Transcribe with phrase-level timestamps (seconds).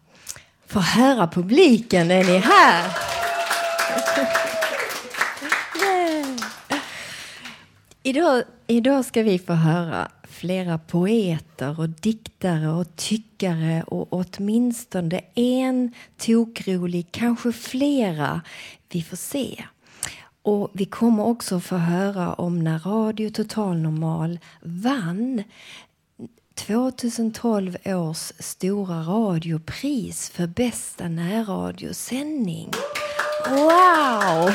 [0.67, 2.83] Få höra publiken, är ni här?
[8.03, 15.93] Idag, idag ska vi få höra flera poeter och diktare och tyckare och åtminstone en
[16.17, 18.41] tokrolig, kanske flera.
[18.89, 19.63] Vi får se.
[20.41, 25.43] Och vi kommer också få höra om när Radio Total Normal vann
[26.55, 32.71] 2012 års stora radiopris för bästa närradiosändning.
[33.49, 34.53] Wow!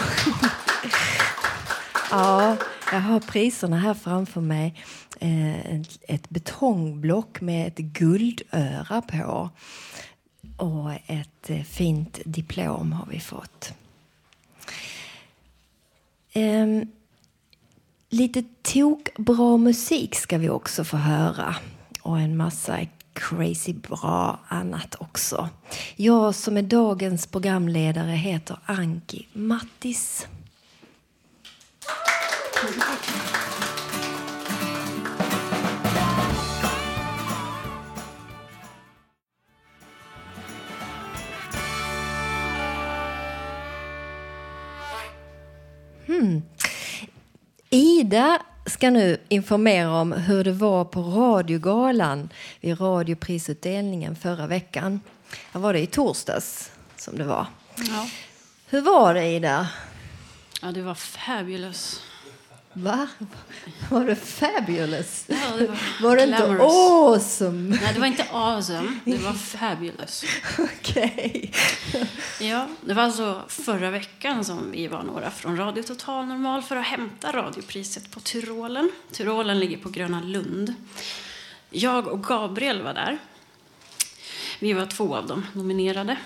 [2.10, 2.56] ja,
[2.92, 4.74] jag har priserna här framför mig.
[5.20, 9.50] Eh, ett betongblock med ett guldöra på.
[10.56, 13.72] Och ett eh, fint diplom har vi fått.
[16.32, 16.86] Ehm,
[18.08, 21.56] lite tokbra musik ska vi också få höra.
[22.02, 22.78] Och en massa
[23.12, 25.48] crazy bra annat också.
[25.96, 30.26] Jag som är dagens programledare heter Anki Mattis.
[32.60, 32.82] Hmm.
[47.70, 52.28] Ida ska nu informera om hur det var på radiogalan
[52.60, 55.00] vid radioprisutdelningen förra veckan.
[55.53, 57.47] Jag var det i torsdags som det var.
[57.76, 58.09] Ja.
[58.66, 59.69] Hur var det Ida?
[60.62, 62.00] ja, det var fabulous.
[62.80, 63.08] Va?
[63.91, 65.24] Var det fabulous?
[65.26, 67.76] Ja, det var Var det inte awesome?
[67.82, 68.98] Nej, det var inte awesome.
[69.04, 70.24] Det var fabulous.
[70.58, 71.52] Okej.
[72.40, 76.76] Ja, det var alltså förra veckan som vi var några från Radio Total Normal för
[76.76, 78.90] att hämta radiopriset på Tyrolen.
[79.12, 80.74] Tyrolen ligger på Gröna Lund.
[81.70, 83.19] Jag och Gabriel var där.
[84.58, 86.16] Vi var två av dem nominerade.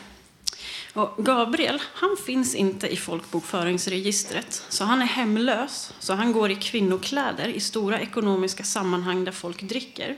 [0.94, 5.92] Och Gabriel, han finns inte i folkbokföringsregistret, så han är hemlös.
[5.98, 10.16] Så han går i kvinnokläder i stora ekonomiska sammanhang där folk dricker.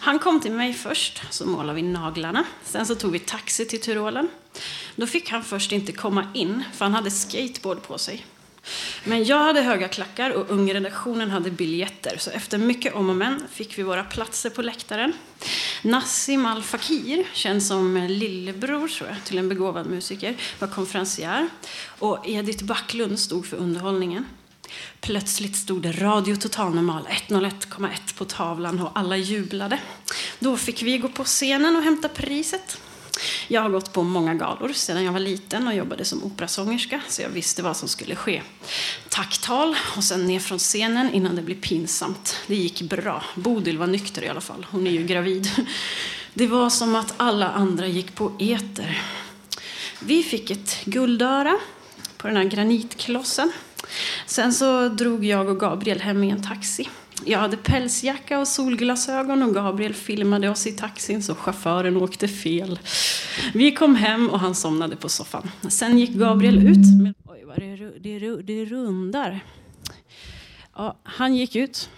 [0.00, 2.44] Han kom till mig först, så målade vi naglarna.
[2.64, 4.28] Sen så tog vi taxi till Tyrolen.
[4.96, 8.26] Då fick han först inte komma in, för han hade skateboard på sig.
[9.04, 13.42] Men jag hade höga klackar och ungredaktionen hade biljetter, så efter mycket om och men
[13.52, 15.12] fick vi våra platser på läktaren.
[15.82, 21.48] Nassim Al Fakir, känd som lillebror tror jag, till en begåvad musiker, var konferencier.
[21.98, 24.26] Och Edith Backlund stod för underhållningen.
[25.00, 29.78] Plötsligt stod det Radio Total Normal 101,1 på tavlan och alla jublade.
[30.38, 32.80] Då fick vi gå på scenen och hämta priset.
[33.48, 37.22] Jag har gått på många galor sedan jag var liten och jobbade som operasångerska så
[37.22, 38.42] jag visste vad som skulle ske.
[39.08, 42.36] Tacktal och sen ner från scenen innan det blev pinsamt.
[42.46, 43.24] Det gick bra.
[43.34, 44.66] Bodil var nykter i alla fall.
[44.70, 45.66] Hon är ju gravid.
[46.34, 49.02] Det var som att alla andra gick på eter.
[50.00, 51.58] Vi fick ett guldöra
[52.16, 53.52] på den här granitklossen.
[54.26, 56.88] Sen så drog jag och Gabriel hem i en taxi.
[57.24, 62.78] Jag hade pälsjacka och solglasögon och Gabriel filmade oss i taxin så chauffören åkte fel.
[63.54, 65.50] Vi kom hem och han somnade på soffan.
[65.68, 67.02] Sen gick Gabriel ut.
[67.02, 69.40] Med, oj, vad det, det, det rundar.
[70.76, 71.90] Ja, han gick ut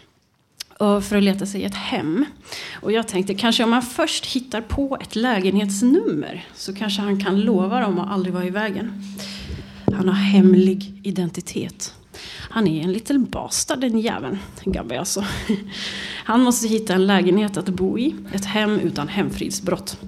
[0.79, 2.25] för att leta sig ett hem.
[2.83, 7.41] Och jag tänkte kanske om man först hittar på ett lägenhetsnummer så kanske han kan
[7.41, 9.03] lova dem att aldrig vara i vägen.
[9.93, 11.95] Han har hemlig identitet.
[12.55, 15.25] Han är en liten bastard den jäveln, Gabbe alltså.
[16.25, 19.99] Han måste hitta en lägenhet att bo i, ett hem utan hemfridsbrott.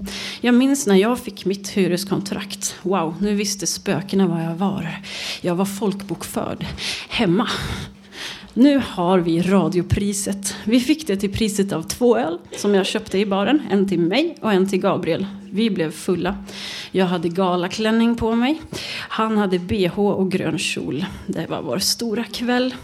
[0.41, 2.77] Jag minns när jag fick mitt hyreskontrakt.
[2.83, 5.01] Wow, nu visste spökena var jag var.
[5.41, 6.67] Jag var folkbokförd
[7.09, 7.49] hemma.
[8.57, 10.57] Nu har vi radiopriset.
[10.65, 13.63] Vi fick det till priset av två öl som jag köpte i baren.
[13.71, 15.27] En till mig och en till Gabriel.
[15.51, 16.37] Vi blev fulla.
[16.91, 18.61] Jag hade galaklänning på mig.
[19.09, 21.05] Han hade bh och grön kjol.
[21.27, 22.75] Det var vår stora kväll.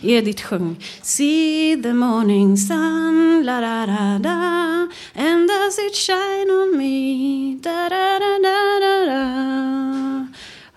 [0.00, 6.78] Edith sjöng See the morning sun, la da da da And does it shine on
[6.78, 10.26] me, da da da da da da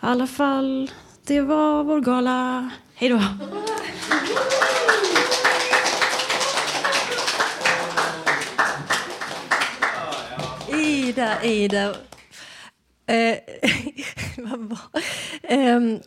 [0.01, 0.91] I alla fall,
[1.27, 2.69] det var vår gala.
[2.95, 3.21] Hej då!
[10.77, 11.95] Ida, Ida.
[13.07, 13.37] Eh,
[14.37, 14.77] vad
[15.43, 15.99] ehm,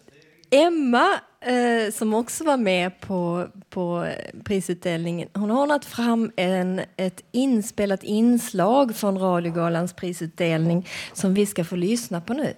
[0.51, 4.07] Emma, eh, som också var med på, på
[4.45, 11.65] prisutdelningen, hon har ordnat fram en, ett inspelat inslag från Radiogalans prisutdelning som vi ska
[11.65, 12.55] få lyssna på nu.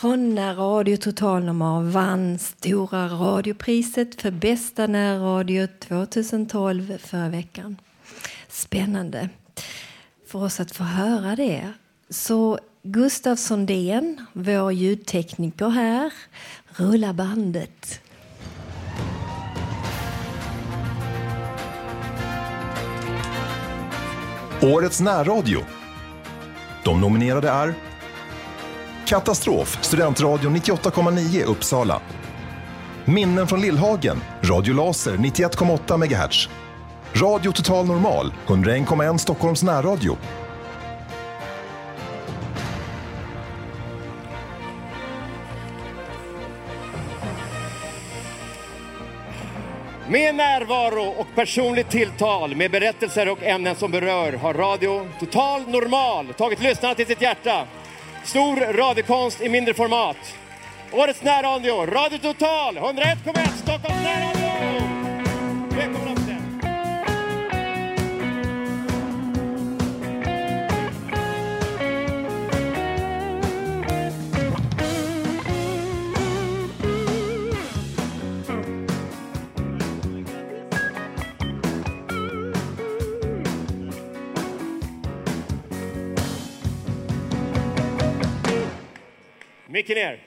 [0.00, 7.76] Från när Radio Total Normal vann Stora radiopriset för bästa närradio 2012 förra veckan.
[8.48, 9.28] Spännande
[10.26, 11.72] för oss att få höra det.
[12.10, 16.12] Så Gustav Sondén, vår ljudtekniker här,
[16.66, 18.00] rulla bandet.
[24.62, 25.60] Årets närradio.
[26.84, 27.74] De nominerade är
[29.06, 32.00] Katastrof, Studentradion 98,9 Uppsala.
[33.04, 36.48] Minnen från Lillhagen, Radio Laser 91,8 MHz.
[37.14, 40.16] Radio Total Normal, 101,1 Stockholms närradio.
[50.08, 56.26] Med närvaro och personligt tilltal med berättelser och ämnen som berör har Radio Total Normal
[56.38, 57.66] tagit lyssnarna till sitt hjärta.
[58.26, 60.16] Stor radiokonst i mindre format.
[60.92, 64.48] Årets närradio, Radio Total, 101,1 Stockholms närradio!
[65.76, 66.25] Välkomna
[89.76, 90.18] Micken ner.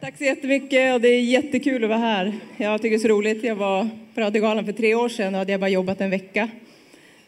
[0.00, 2.32] Tack så jättemycket och det är jättekul att vara här.
[2.56, 3.44] Jag tycker det är så roligt.
[3.44, 6.48] Jag var på Radiogalan för tre år sedan och hade jag bara jobbat en vecka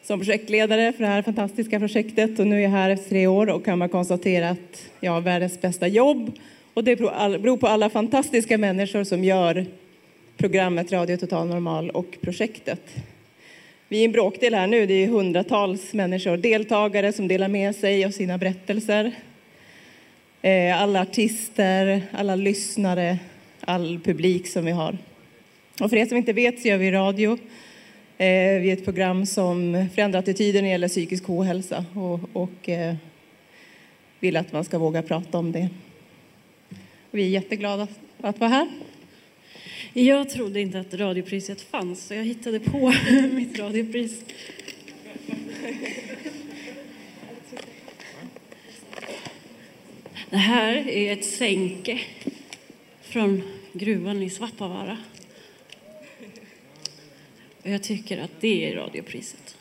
[0.02, 3.50] som projektledare för det här fantastiska projektet och nu är jag här efter tre år
[3.50, 6.32] och kan bara konstatera att jag har världens bästa jobb
[6.74, 9.66] och det beror på alla fantastiska människor som gör
[10.36, 12.96] programmet Radio Total Normal och projektet.
[13.88, 18.04] Vi är en bråkdel här nu, det är hundratals människor, deltagare som delar med sig
[18.04, 19.12] av sina berättelser
[20.42, 23.18] Eh, alla artister, alla lyssnare,
[23.60, 24.98] all publik som vi har.
[25.80, 27.32] Och för er som inte vet så gör vi radio.
[28.18, 32.68] Eh, vi är ett program som förändrar attityder när det gäller psykisk ohälsa och, och
[32.68, 32.94] eh,
[34.20, 35.68] vill att man ska våga prata om det.
[37.10, 37.88] Vi är jätteglada
[38.20, 38.68] att vara här.
[39.92, 42.92] Jag trodde inte att radiopriset fanns, så jag hittade på
[43.32, 44.24] mitt radiopris.
[50.30, 52.00] Det här är ett sänke
[53.02, 53.42] från
[53.72, 54.98] gruvan i Svappavaara.
[57.62, 59.56] Och jag tycker att det är radiopriset.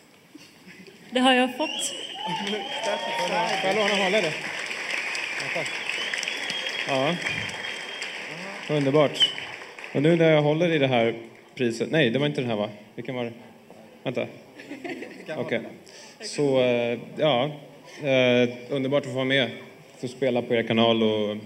[1.11, 1.95] Det har jag fått.
[3.61, 4.33] Får jag låna hålla det?
[6.87, 7.15] Ja.
[8.69, 9.31] Underbart.
[9.93, 11.15] Och nu när jag håller i det här
[11.55, 11.91] priset...
[11.91, 12.69] Nej, det var inte den här va?
[12.95, 13.33] Vilken var det?
[14.03, 14.27] Vänta.
[15.37, 15.61] Okej.
[16.21, 17.51] Så, eh, ja.
[18.03, 19.49] Eh, underbart att få vara med.
[20.05, 21.37] Få spela på er kanal och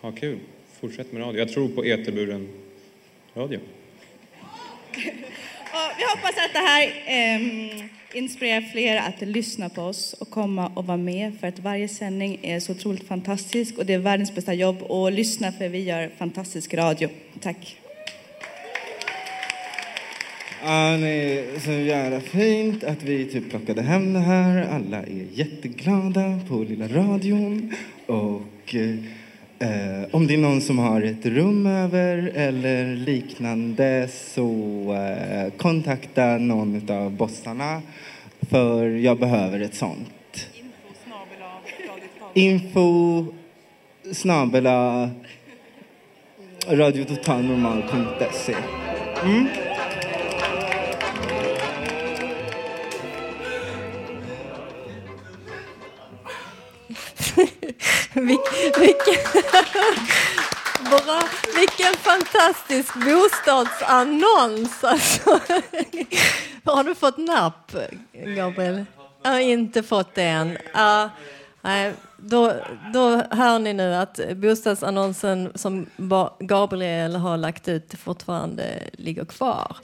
[0.00, 0.38] ha kul.
[0.80, 1.38] Fortsätt med radio.
[1.38, 2.48] Jag tror på eterburen
[3.34, 3.58] radio.
[5.72, 7.40] Och vi hoppas att det här eh,
[8.12, 12.38] inspirerar fler att lyssna på oss och komma och vara med för att varje sändning
[12.42, 16.10] är så otroligt fantastisk och det är världens bästa jobb och lyssna för vi gör
[16.18, 17.08] fantastisk radio.
[17.40, 17.83] Tack.
[20.66, 24.68] Ja, nej, så jävla fint att vi typ plockade hem det här.
[24.72, 27.72] Alla är jätteglada på lilla radion.
[28.06, 28.74] Och
[29.58, 34.48] eh, om det är någon som har ett rum över eller liknande så
[34.92, 37.82] eh, kontakta någon av bossarna
[38.50, 40.48] för jag behöver ett sånt.
[42.34, 43.26] Info
[44.12, 45.10] snabela
[46.68, 48.54] radiototalnormal.se
[49.24, 49.46] mm.
[58.14, 59.20] Vilken,
[60.90, 61.22] bra,
[61.56, 65.40] vilken fantastisk bostadsannons alltså.
[66.64, 67.76] Har du fått napp,
[68.12, 68.84] Gabriel?
[69.22, 70.50] Jag har inte fått det än.
[70.50, 71.06] Uh,
[71.62, 72.52] nej, då,
[72.92, 75.86] då hör ni nu att bostadsannonsen som
[76.38, 79.76] Gabriel har lagt ut fortfarande ligger kvar.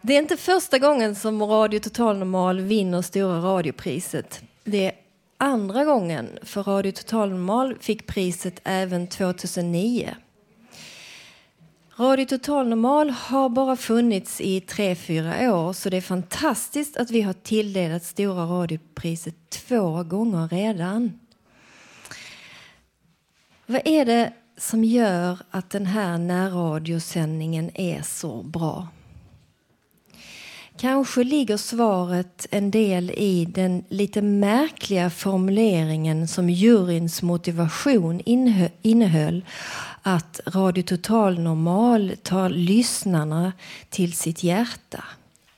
[0.00, 4.42] Det är inte första gången som Radio Total Normal vinner Stora radiopriset.
[4.64, 4.92] Det
[5.44, 10.14] andra gången, för Radio Total Normal fick priset även 2009.
[11.96, 17.10] Radio Total Normal har bara funnits i tre, fyra år så det är fantastiskt att
[17.10, 21.18] vi har tilldelat Stora radiopriset två gånger redan.
[23.66, 28.88] Vad är det som gör att den här närradiosändningen är så bra?
[30.78, 38.20] Kanske ligger svaret en del i den lite märkliga formuleringen som juryns motivation
[38.82, 39.44] innehöll
[40.02, 43.52] att Radio Total Normal tar lyssnarna
[43.90, 45.04] till sitt hjärta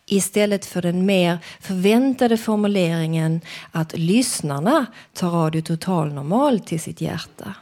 [0.07, 3.41] istället för den mer förväntade formuleringen
[3.73, 7.55] att lyssnarna tar Radio Total Normal till sitt hjärta.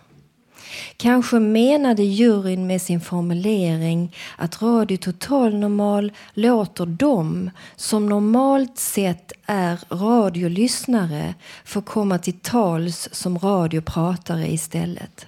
[0.96, 9.32] Kanske menade juryn med sin formulering att Radio Total Normal låter dem som normalt sett
[9.46, 15.26] är radiolyssnare få komma till tals som radiopratare istället.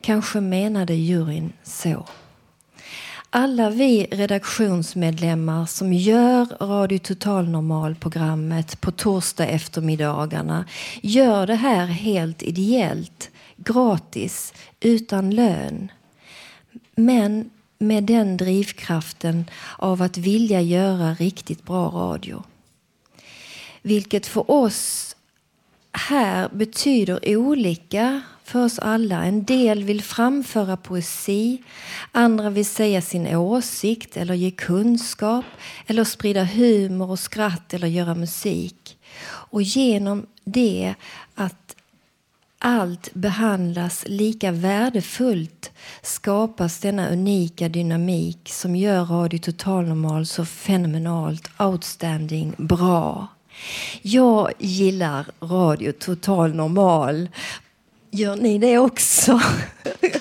[0.00, 2.06] Kanske menade juryn så.
[3.30, 10.64] Alla vi redaktionsmedlemmar som gör Radio Total Normal-programmet på torsdag eftermiddagarna
[11.02, 15.92] gör det här helt ideellt, gratis, utan lön.
[16.94, 19.44] Men med den drivkraften
[19.78, 22.42] av att vilja göra riktigt bra radio.
[23.82, 25.16] Vilket för oss
[25.92, 29.24] här betyder olika för oss alla.
[29.24, 31.62] En del vill framföra poesi,
[32.12, 35.44] andra vill säga sin åsikt eller ge kunskap
[35.86, 38.98] eller sprida humor och skratt eller göra musik.
[39.26, 40.94] Och genom det
[41.34, 41.75] att
[42.66, 45.70] allt behandlas lika värdefullt
[46.02, 53.26] skapas denna unika dynamik som gör Radio Total Normal så fenomenalt outstanding bra.
[54.02, 57.28] Jag gillar Radio Total Normal.
[58.10, 59.40] Gör ni det också?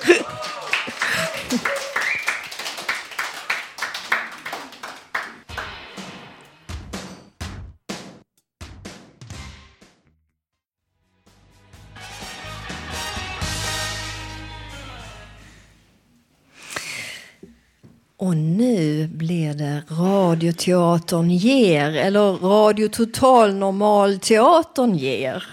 [18.58, 25.44] nu blir det Radioteatern ger, eller Radio Total Normal Teatern ger.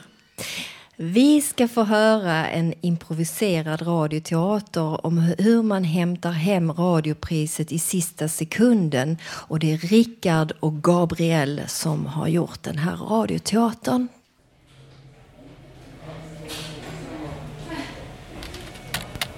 [0.97, 8.29] Vi ska få höra en improviserad radioteater om hur man hämtar hem radiopriset i sista
[8.29, 9.19] sekunden.
[9.25, 14.09] Och det är Rickard och Gabriel som har gjort den här radioteatern.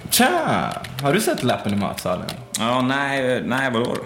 [0.09, 0.83] Tja!
[1.01, 2.29] Har du sett lappen i matsalen?
[2.59, 4.05] Ja, nej, nej vadå då?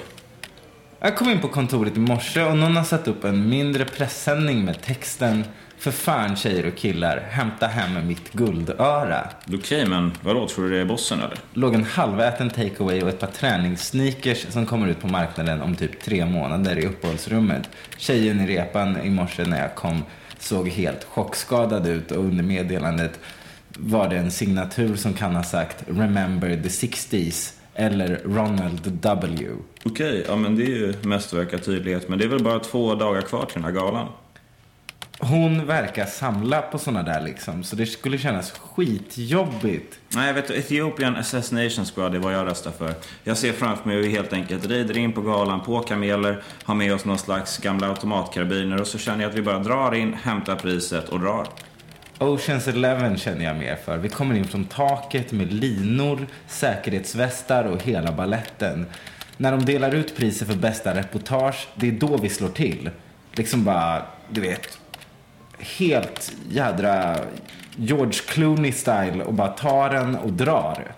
[0.99, 4.65] Jag kom in på kontoret i morse och någon har satt upp en mindre pressändning
[4.65, 5.43] med texten
[5.77, 9.27] För fan tjejer och killar, hämta hem mitt guldöra.
[9.53, 10.47] Okej, men vadå?
[10.47, 11.37] Tror du det är bossen eller?
[11.53, 16.01] Låg en halväten takeaway och ett par träningssneakers som kommer ut på marknaden om typ
[16.01, 17.69] tre månader i uppehållsrummet.
[17.97, 20.03] Tjejen i repan i morse när jag kom
[20.39, 23.19] såg helt chockskadad ut och under meddelandet
[23.77, 29.47] var det en signatur som kan ha sagt Remember the 60s eller Ronald W.
[29.85, 32.09] Okej, ja men det är ju mästerverk tydlighet.
[32.09, 34.07] Men det är väl bara två dagar kvar till den här galan?
[35.21, 39.99] Hon verkar samla på såna där liksom, så det skulle kännas skitjobbigt.
[40.15, 42.93] Nej, vet du, Ethiopian Assassination Squad är vad jag röstar för.
[43.23, 46.75] Jag ser framför mig hur vi helt enkelt rider in på galan på kameler, har
[46.75, 50.13] med oss någon slags gamla automatkarbiner och så känner jag att vi bara drar in,
[50.13, 51.47] hämtar priset och drar.
[52.19, 53.97] Oceans Eleven känner jag mer för.
[53.97, 58.85] Vi kommer in från taket med linor, säkerhetsvästar och hela balletten.
[59.37, 62.89] När de delar ut priser för bästa reportage, det är då vi slår till.
[63.33, 64.79] Liksom bara, du vet,
[65.59, 67.15] helt jädra
[67.75, 70.91] George Clooney-style och bara tar den och drar.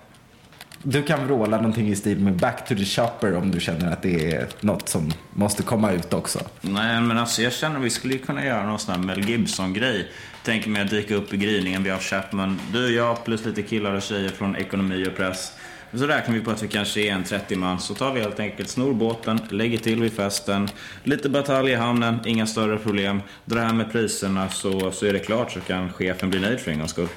[0.84, 4.02] Du kan vråla någonting i stil med Back to the Shopper om du känner att
[4.02, 6.40] det är något som måste komma ut också.
[6.62, 10.12] Nej, men alltså jag känner att vi skulle kunna göra någon sån här Mel Gibson-grej.
[10.44, 13.62] Tänker mig att dyka upp i gryningen, vi har Chapman, du, och jag plus lite
[13.62, 15.54] killar och tjejer från ekonomi och press.
[15.92, 17.80] Och så räknar vi på att vi kanske är en 30 man.
[17.80, 20.70] Så tar vi helt enkelt snor båten, lägger till vid festen.
[21.04, 23.22] Lite batalj i hamnen, inga större problem.
[23.46, 26.72] Drar hem med priserna så, så är det klart så kan chefen bli nöjd för
[26.72, 27.08] en gångs skull.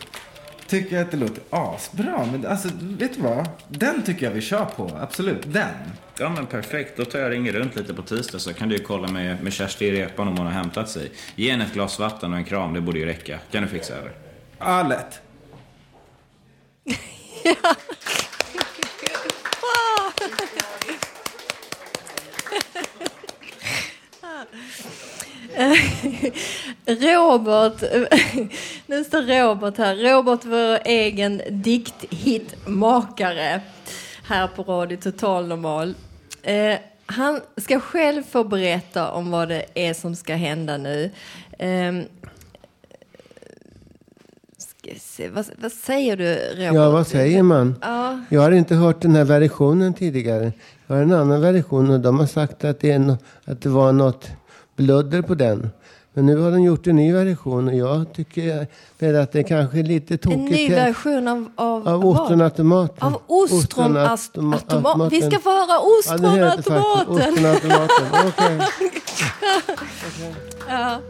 [0.67, 2.27] Tycker jag att det låter asbra.
[2.33, 3.49] Men alltså, vet du vad?
[3.69, 4.91] Den tycker jag vi kör på.
[5.01, 5.69] Absolut, den.
[6.19, 8.77] Ja men perfekt, då tar jag och ringer runt lite på tisdag så kan du
[8.77, 11.11] ju kolla med, med Kersti i repan om hon har hämtat sig.
[11.37, 13.39] Ge henne ett glas vatten och en kram, det borde ju räcka.
[13.51, 14.13] Kan du fixa över?
[14.59, 15.21] Ja, lätt.
[25.57, 25.73] Eh,
[26.87, 28.03] Robert, eh,
[28.87, 29.97] nu står Robert här.
[29.97, 33.61] Robert, vår egen dikthitmakare
[34.29, 35.95] här på Radio Total Normal.
[36.43, 36.75] Eh,
[37.07, 41.11] han ska själv få berätta om vad det är som ska hända nu.
[41.59, 41.93] Eh,
[45.33, 46.75] vad, vad, säger du, Robert?
[46.75, 47.75] Ja, vad säger man?
[47.83, 48.21] Ja.
[48.29, 50.53] Jag har inte hört den här versionen tidigare.
[50.87, 53.93] Jag har en annan version och de har sagt att det, no att det var
[53.93, 54.29] något
[54.77, 55.71] bludder på den.
[56.17, 58.67] Men nu har de gjort en ny version och jag tycker
[58.99, 60.39] väl att det kanske är lite tokigt.
[60.39, 63.09] En ny version av, av, Av ostronautomaten.
[63.09, 65.09] Av ostronautomaten.
[65.09, 67.31] Vi ska få höra Ja, heter faktiskt ostronautomaten.
[67.31, 68.23] ostronautomaten.
[68.29, 68.61] Okej.
[70.69, 71.01] ja.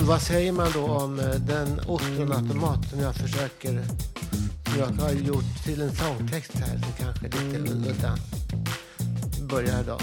[0.00, 3.82] Vad säger man då om eh, den ostronautomat som jag försöker
[4.64, 8.16] som jag har gjort till en sångtext här som kanske är lite udda.
[9.50, 9.98] Börjar då.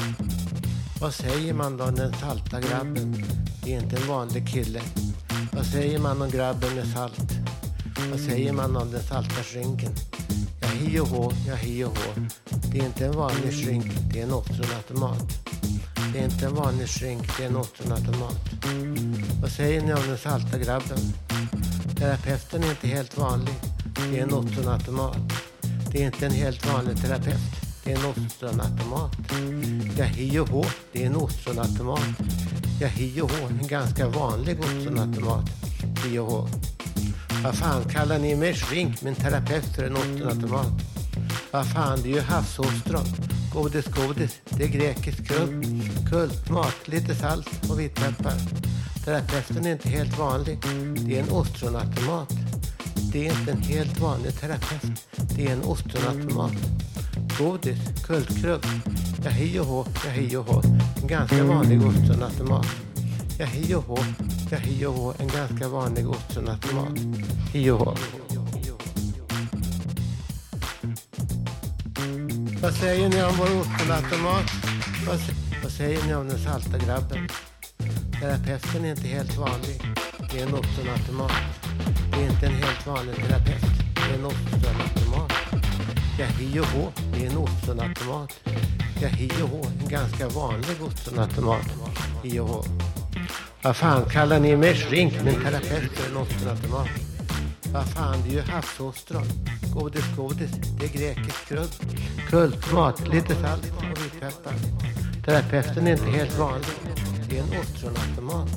[1.02, 3.26] Vad säger man då om den salta grabben?
[3.63, 4.82] Det är inte en vanlig kille.
[5.56, 7.32] Vad säger man om grabben med salt?
[8.12, 9.91] Vad säger man om den salta skinken?
[10.62, 12.22] Ja, hi och hå, ja, hi och hå.
[12.72, 13.86] Det är inte en vanlig skink.
[14.13, 15.24] det är en ostronautomat.
[16.13, 17.38] Det är inte en vanlig skink.
[17.38, 18.39] det är en ostronautomat.
[19.41, 20.98] Vad säger ni om den salta grabben?
[21.98, 23.56] Terapeuten är inte helt vanlig.
[24.12, 25.18] Det är en ostronautomat.
[25.91, 27.41] Det är inte en helt vanlig terapeut.
[27.84, 29.12] Det är en ostronautomat.
[29.98, 32.02] Ja, hi och hå, det är en ostronautomat.
[32.80, 35.50] Ja, hi och hå, en ganska vanlig ostronautomat.
[36.04, 36.48] Hi och hå.
[37.44, 40.68] Vad fan kallar ni mig shrink, min terapeut för en ostronautomat?
[41.52, 43.06] Vad fan, det är ju havsostron.
[43.54, 45.66] Godis, godis, det är grekisk kult.
[46.10, 48.34] Kultmat, lite salt och vitpeppar.
[49.06, 50.58] Terapeuten är inte helt vanlig.
[50.96, 52.34] Det är en ostronautomat.
[53.12, 55.08] Det är inte en helt vanlig terapeut.
[55.36, 56.54] Det är en ostronautomat.
[57.40, 58.66] Godis, kultkrubb.
[59.26, 60.62] Ja, hi och hå, ja, hi och hå.
[61.02, 62.66] En ganska vanlig ostronautomat.
[63.40, 63.98] Ja, hi och hå,
[64.52, 65.14] ja, hi och hå.
[65.20, 67.00] En ganska vanlig ostronautomat.
[67.54, 67.96] Hi och hå.
[72.62, 74.52] Vad säger ni om vår ostronautomat?
[75.08, 75.20] Vad,
[75.64, 77.30] vad säger ni om den salta grabben?
[78.22, 79.82] Terapeuten är inte helt vanlig.
[80.32, 81.32] Det är en ostronautomat.
[82.12, 83.64] Det är inte en helt vanlig terapeut.
[83.96, 85.32] Det är en ostronautomat.
[86.20, 88.34] Ja, hi och hå, det är en ostronautomat.
[89.02, 91.66] Ja, hi och hå, en ganska vanlig ostronautomat.
[92.24, 92.64] Hi och hå.
[93.62, 96.88] Vad fan kallar ni mig shrink, min terapeut är en ostronautomat?
[97.74, 99.26] Vad fan, det är ju havsostron.
[99.74, 101.72] Godis, godis, det är grekisk krudd.
[102.30, 104.54] Kultmat, lite salt och vitpeppar.
[105.26, 106.68] Terapeuten är inte helt vanlig.
[107.30, 108.50] Det är en ostronautomat.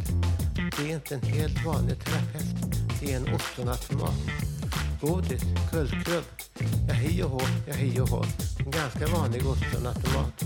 [0.55, 2.57] Det är inte en helt vanlig terapeut.
[3.01, 4.15] Det är en ostronautomat.
[5.01, 6.25] Godis, kultkrubb.
[6.89, 8.25] Ja, hi och hå, ja, hi och hå.
[8.59, 10.45] En ganska vanlig ostronautomat.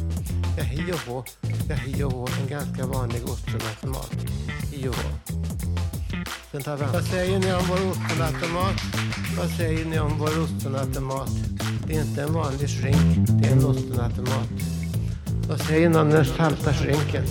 [0.59, 1.25] Ja, hi och hå,
[1.69, 2.29] ja, hi och hå.
[2.41, 4.11] En ganska vanlig ostronautomat.
[4.73, 5.11] Hi och hå.
[6.53, 6.85] Sen tar vi.
[6.93, 8.81] Vad säger ni om vår ostronautomat?
[9.39, 11.31] Vad säger ni om vår ostronautomat?
[11.87, 14.49] Det är inte en vanlig shrink, det är en ostronautomat.
[15.49, 17.25] Vad säger ni om den salta shrinken?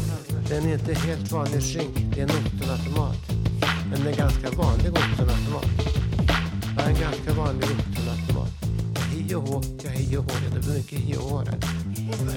[0.50, 3.18] Den är inte helt vanlig shrink, det är en ostronautomat.
[3.90, 6.01] Men en är ganska vanlig ostronautomat.
[6.78, 8.52] Ja, en ganska vanlig ostronautomat.
[8.96, 10.32] Hej och hå, ja hej och hå.
[10.44, 11.44] Ja, det blir mycket hej och hå.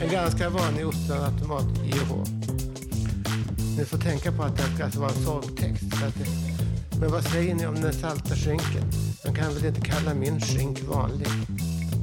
[0.03, 2.25] En ganska vanlig ostronautomat, hej och hå.
[3.79, 5.85] Ni får tänka på att det ska alltså vara en sångtext.
[6.01, 6.27] Så att det...
[7.01, 8.85] Men vad säger ni om den salta skinken?
[9.25, 11.29] Man kan väl inte kalla min skink vanlig?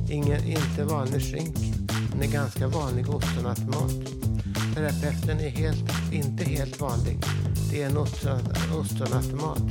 [0.10, 1.58] Ingen, inte vanlig skink.
[2.12, 3.92] Den är ganska vanlig ostronautomat.
[4.76, 7.20] Terapeuten är helt, inte helt vanlig.
[7.72, 7.98] Det är en
[8.78, 9.62] ostronautomat.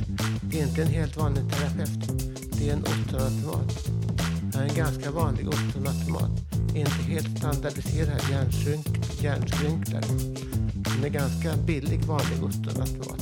[0.41, 2.20] Det är inte en helt vanlig terapeut.
[2.61, 3.87] Det är en ostronautomat.
[4.41, 6.31] Det är en ganska vanlig ostronautomat.
[6.75, 10.03] Inte helt standardiserad hjärnskrynk- hjärnskrynklare.
[10.73, 13.21] Den är ganska billig vanlig ostronautomat.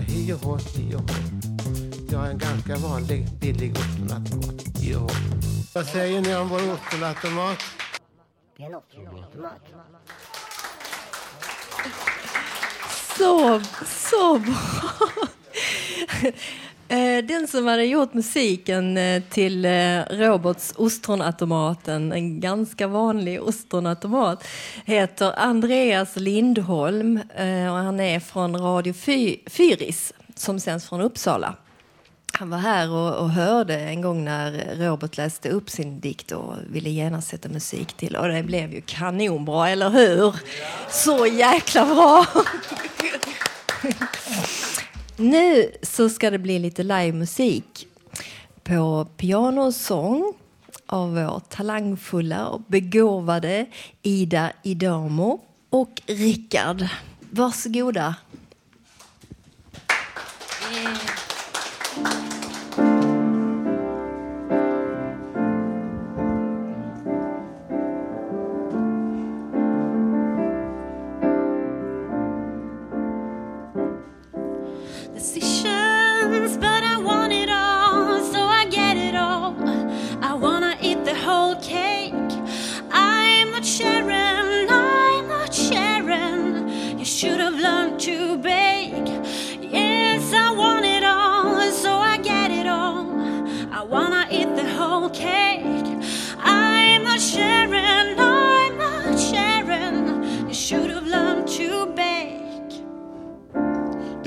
[0.00, 1.06] Hi och hå, hi och hå.
[2.10, 4.62] Jag är en ganska vanlig billig ostronautomat.
[4.78, 5.08] Hi och hå.
[5.74, 7.58] Vad säger ni om vår ostronautomat?
[13.18, 14.54] Så, så bra!
[16.94, 24.44] Eh, den som hade gjort musiken eh, till eh, Roberts ostronautomaten, en ganska vanlig ostronautomat,
[24.84, 27.20] heter Andreas Lindholm
[27.70, 31.54] och han är från Radio Fy- Fyris som sänds från Uppsala.
[32.32, 36.54] Han var här och, och hörde en gång när Robert läste upp sin dikt och
[36.70, 38.16] ville genast sätta musik till.
[38.16, 40.34] Och det blev ju kanonbra, eller hur?
[40.90, 42.26] Så jäkla bra!
[45.16, 47.86] Nu så ska det bli lite livemusik
[48.62, 50.34] på piano och sång
[50.86, 53.66] av vår talangfulla och begåvade
[54.02, 56.88] Ida Idamo och Rickard.
[57.30, 58.14] Varsågoda.
[60.72, 61.23] Yeah.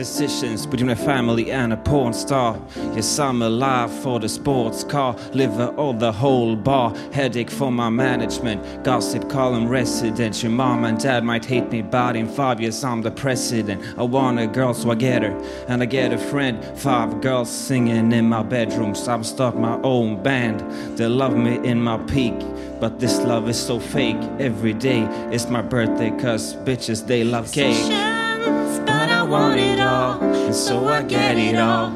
[0.07, 2.57] Decisions between a family and a porn star.
[2.95, 5.17] Yes, I'm alive for the sports car.
[5.33, 6.95] Liver or the whole bar.
[7.11, 8.85] Headache for my management.
[8.85, 10.41] Gossip column resident.
[10.41, 13.83] Your mom and dad might hate me, but in five years I'm the president.
[13.97, 15.37] I want a girl, so I get her.
[15.67, 16.63] And I get a friend.
[16.79, 18.95] Five girls singing in my bedroom.
[18.95, 20.61] So I'm start my own band.
[20.97, 22.39] They love me in my peak.
[22.79, 24.23] But this love is so fake.
[24.39, 25.01] Every day
[25.33, 28.06] it's my birthday, cause bitches they love cake.
[29.27, 31.91] Decisions, but I want it all, and so I get it all.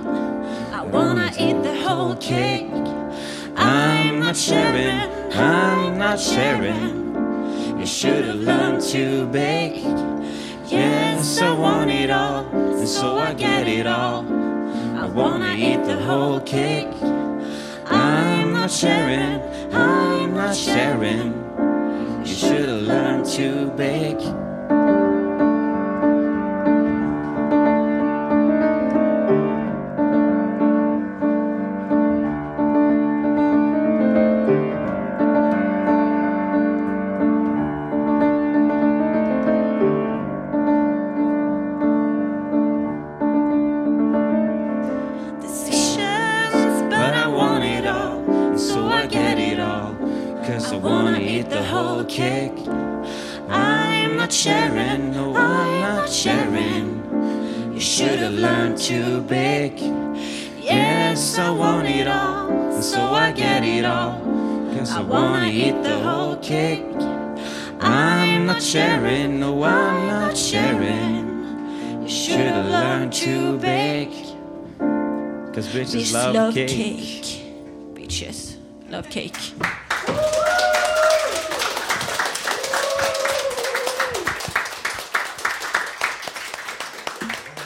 [0.74, 2.70] I wanna eat the whole cake.
[3.56, 7.80] I'm not sharing, I'm not sharing.
[7.80, 9.82] You should've learned to bake.
[10.68, 14.26] Yes, I want it all, and so I get it all.
[14.98, 16.94] I wanna eat the whole cake.
[17.86, 19.42] I'm not sharing,
[19.74, 21.34] I'm not sharing.
[22.26, 24.51] You should've learned to bake.
[51.04, 52.60] Wanna eat the whole cake.
[53.50, 57.74] I'm not sharing, no, I'm not sharing.
[57.74, 59.82] You should have learned to bake.
[60.62, 64.20] Yes, I want it all, and so I get it all.
[64.78, 66.86] Cause I wanna eat the whole cake.
[67.80, 72.04] I'm not sharing, no, I'm not sharing.
[72.04, 74.20] You should have learned to bake.
[75.52, 76.70] Cause bitches love, love cake.
[76.70, 77.44] cake.
[77.96, 78.58] Bitches
[78.92, 79.56] love cake.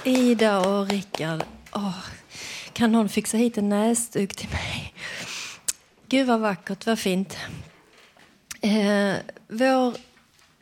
[0.05, 1.43] Ida och Rickard.
[1.71, 2.05] Oh,
[2.73, 4.93] kan någon fixa hit en näsduk till mig?
[6.07, 7.37] Gud vad vackert, vad fint.
[8.61, 9.15] Eh,
[9.47, 9.97] vår...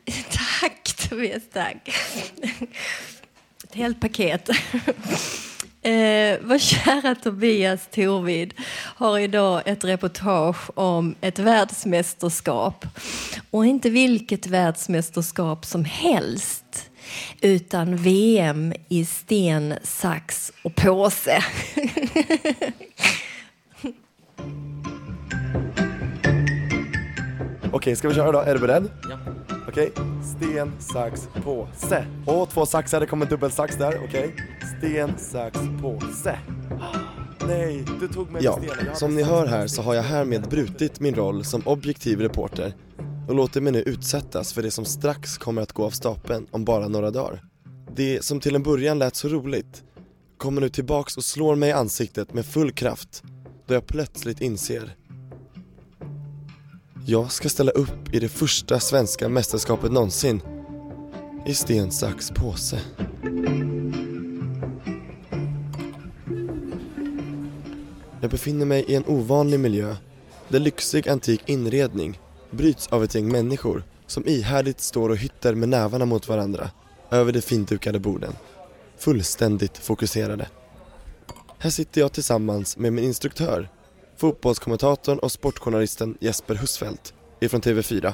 [0.32, 1.90] Tack Tobias, tack.
[3.64, 4.50] Ett helt paket.
[5.82, 8.54] Eh, vår kära Tobias Torvid
[8.96, 12.86] har idag ett reportage om ett världsmästerskap.
[13.52, 16.90] Och inte vilket världsmästerskap som helst
[17.42, 21.44] utan VM i sten, sax och påse.
[27.72, 28.40] Okej, ska vi köra då?
[28.40, 28.92] Är du beredd?
[29.10, 29.18] Ja.
[29.68, 29.92] Okej,
[30.38, 32.06] sten, sax, påse.
[32.26, 34.36] Och två saxar, det kommer en dubbelsax där, okej?
[34.78, 36.40] Sten, sax, påse.
[37.48, 38.78] Nej, du tog mig Ja, med stenen.
[38.80, 41.62] Jag hade som ni hör med här så har jag härmed brutit min roll som
[41.66, 42.74] objektiv reporter
[43.28, 46.66] och låter mig nu utsättas för det som strax kommer att gå av stapeln om
[46.66, 47.44] bara några dagar.
[47.96, 49.84] Det som till en början lät så roligt
[50.38, 53.24] kommer nu tillbaks och slår mig i ansiktet med full kraft
[53.68, 54.96] då jag plötsligt inser
[57.06, 60.42] jag ska ställa upp i det första svenska mästerskapet någonsin
[61.46, 62.80] i sten, sax, påse.
[68.22, 69.96] Jag befinner mig i en ovanlig miljö
[70.50, 72.20] där lyxig antik inredning
[72.54, 76.70] bryts av ett gäng människor som ihärdigt står och hytter med nävarna mot varandra
[77.12, 78.34] över de findukade borden.
[78.98, 80.48] Fullständigt fokuserade.
[81.58, 83.70] Här sitter jag tillsammans med min instruktör,
[84.18, 88.14] fotbollskommentatorn och sportjournalisten Jesper Husfeldt ifrån TV4.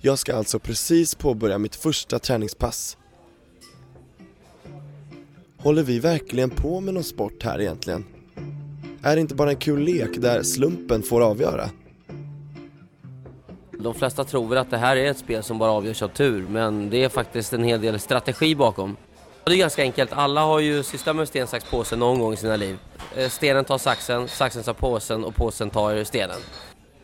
[0.00, 2.96] Jag ska alltså precis påbörja mitt första träningspass.
[5.58, 8.04] Håller vi verkligen på med någon sport här egentligen?
[9.02, 11.70] Är det inte bara en kul lek där slumpen får avgöra?
[13.80, 16.46] De flesta tror väl att det här är ett spel som bara avgörs av tur,
[16.48, 18.96] men det är faktiskt en hel del strategi bakom.
[19.44, 20.12] Det är ganska enkelt.
[20.12, 22.78] Alla har ju sysslat med sten, sax, påse någon gång i sina liv.
[23.16, 26.40] Eh, stenen tar saxen, saxen tar påsen och påsen tar stenen.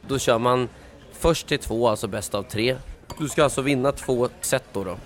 [0.09, 0.69] Då kör man
[1.13, 2.77] först till två, alltså bäst av tre.
[3.19, 4.97] Du ska alltså vinna två set då, då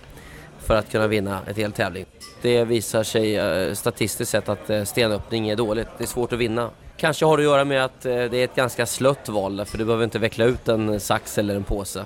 [0.68, 2.06] för att kunna vinna ett hel tävling.
[2.42, 5.88] Det visar sig eh, statistiskt sett att eh, stenöppning är dåligt.
[5.98, 6.70] Det är svårt att vinna.
[6.96, 9.78] Kanske har det att göra med att eh, det är ett ganska slött val för
[9.78, 12.04] du behöver inte veckla ut en sax eller en påse.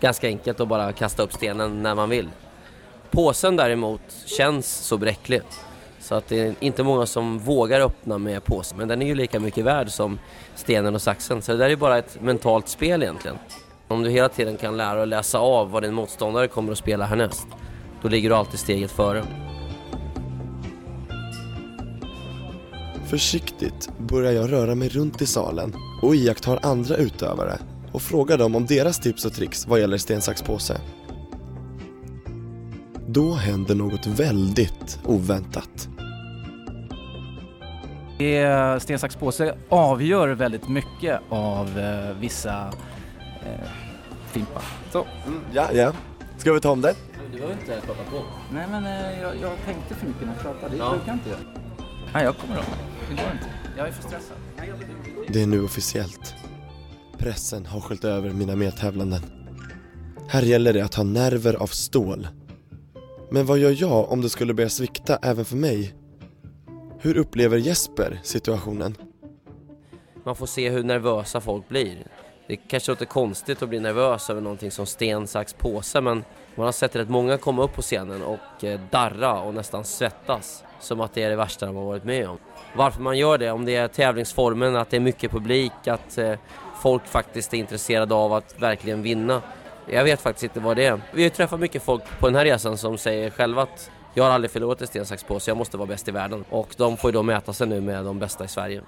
[0.00, 2.28] Ganska enkelt att bara kasta upp stenen när man vill.
[3.10, 5.42] Påsen däremot känns så bräcklig.
[6.00, 8.78] Så att det är inte många som vågar öppna med påsen.
[8.78, 10.18] Men den är ju lika mycket värd som
[10.54, 11.42] stenen och saxen.
[11.42, 13.38] Så det där är bara ett mentalt spel egentligen.
[13.88, 17.04] Om du hela tiden kan lära och läsa av vad din motståndare kommer att spela
[17.04, 17.46] härnäst.
[18.02, 19.24] Då ligger du alltid steget före.
[23.06, 27.58] Försiktigt börjar jag röra mig runt i salen och iakttar andra utövare
[27.92, 30.80] och frågar dem om deras tips och tricks vad gäller sten, sax, påse.
[33.08, 35.88] Då händer något väldigt oväntat.
[38.18, 42.68] Det- Sten, sax, påse avgör väldigt mycket av eh, vissa
[43.42, 43.68] eh,
[44.30, 44.62] fimpar.
[44.92, 45.06] Så.
[45.52, 45.92] Ja, ja.
[46.38, 46.94] Ska vi ta om det?
[47.32, 48.22] Du behöver inte prata på.
[48.52, 50.90] Nej men eh, jag, jag tänkte för mycket när jag pratade, det Ja.
[50.90, 51.40] brukar jag inte göra.
[52.14, 52.64] Nej jag kommer ihåg.
[53.08, 53.50] Det går inte.
[53.76, 54.36] Jag är för stressad.
[54.56, 54.76] Jag
[55.32, 56.34] Det är nu officiellt.
[57.18, 59.20] Pressen har sköljt över mina medtävlanden.
[60.28, 62.28] Här gäller det att ha nerver av stål.
[63.30, 65.94] Men vad gör jag om det skulle börja svikta även för mig?
[66.98, 68.96] Hur upplever Jesper situationen?
[70.24, 72.06] Man får se hur nervösa folk blir.
[72.48, 76.24] Det kanske låter konstigt att bli nervös över någonting som sten, sax, påse men
[76.56, 80.62] man har sett rätt många komma upp på scenen och eh, darra och nästan svettas.
[80.80, 82.38] Som att det är det värsta de har varit med om.
[82.76, 86.32] Varför man gör det, om det är tävlingsformen, att det är mycket publik, att eh,
[86.82, 89.42] folk faktiskt är intresserade av att verkligen vinna.
[89.90, 91.00] Jag vet faktiskt inte vad det är.
[91.12, 94.24] Vi har ju träffat mycket folk på den här resan som säger själva att jag
[94.24, 96.44] har aldrig förlorat i sten, sax, påse, jag måste vara bäst i världen.
[96.50, 98.82] Och de får ju då mäta sig nu med de bästa i Sverige.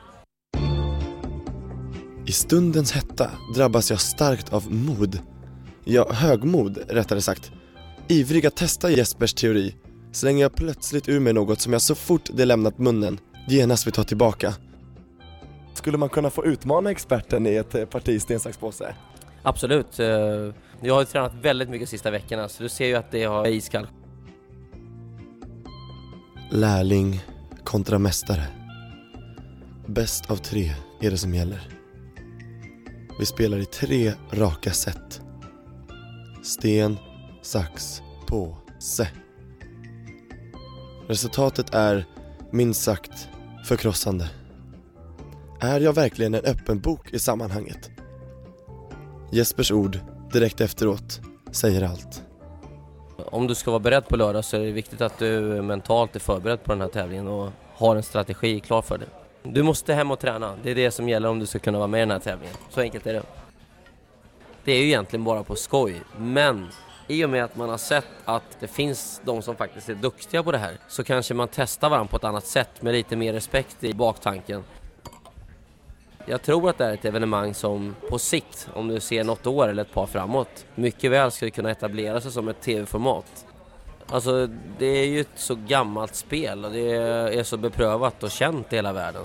[2.27, 5.19] I stundens hetta drabbas jag starkt av mod.
[5.85, 7.53] Ja, högmod rättare sagt.
[8.09, 9.75] Ivrig att testa Jespers teori
[10.13, 13.19] slänger jag plötsligt ur mig något som jag så fort det lämnat munnen
[13.49, 14.55] genast vill ta tillbaka.
[15.75, 18.95] Skulle man kunna få utmana experten i ett eh, parti sten, sax, påse?
[19.43, 19.99] Absolut.
[20.01, 20.07] eh,
[20.81, 23.87] Jag har tränat väldigt mycket sista veckorna så du ser ju att det har iskall.
[26.51, 27.21] Lärling
[27.65, 28.43] kontra mästare.
[29.87, 31.69] Bäst av tre är det som gäller.
[33.21, 35.21] Vi spelar i tre raka set.
[36.43, 36.97] Sten,
[37.49, 39.09] sax, påse.
[41.07, 42.05] Resultatet är
[42.51, 43.29] minst sagt
[43.65, 44.31] förkrossande.
[45.61, 47.91] Är jag verkligen en öppen bok i sammanhanget?
[49.33, 49.99] Jespers ord
[50.33, 52.23] direkt efteråt säger allt.
[53.17, 56.21] Om du ska vara beredd på lördag så är det viktigt att du mentalt är
[56.21, 59.09] förberedd på den här tävlingen och har en strategi klar för dig.
[59.43, 60.55] Du måste hem och träna.
[60.63, 62.55] Det är det som gäller om du ska kunna vara med i den här tävlingen.
[62.71, 63.23] Så enkelt är det.
[64.65, 66.67] Det är ju egentligen bara på skoj, men
[67.09, 70.43] i och med att man har sett att det finns de som faktiskt är duktiga
[70.43, 73.33] på det här så kanske man testar varandra på ett annat sätt med lite mer
[73.33, 74.65] respekt i baktanken.
[76.27, 79.69] Jag tror att det är ett evenemang som på sikt, om du ser något år
[79.69, 83.47] eller ett par framåt, mycket väl skulle kunna etablera sig som ett tv-format.
[84.11, 84.47] Alltså,
[84.79, 86.91] det är ju ett så gammalt spel och det
[87.39, 89.25] är så beprövat och känt i hela världen.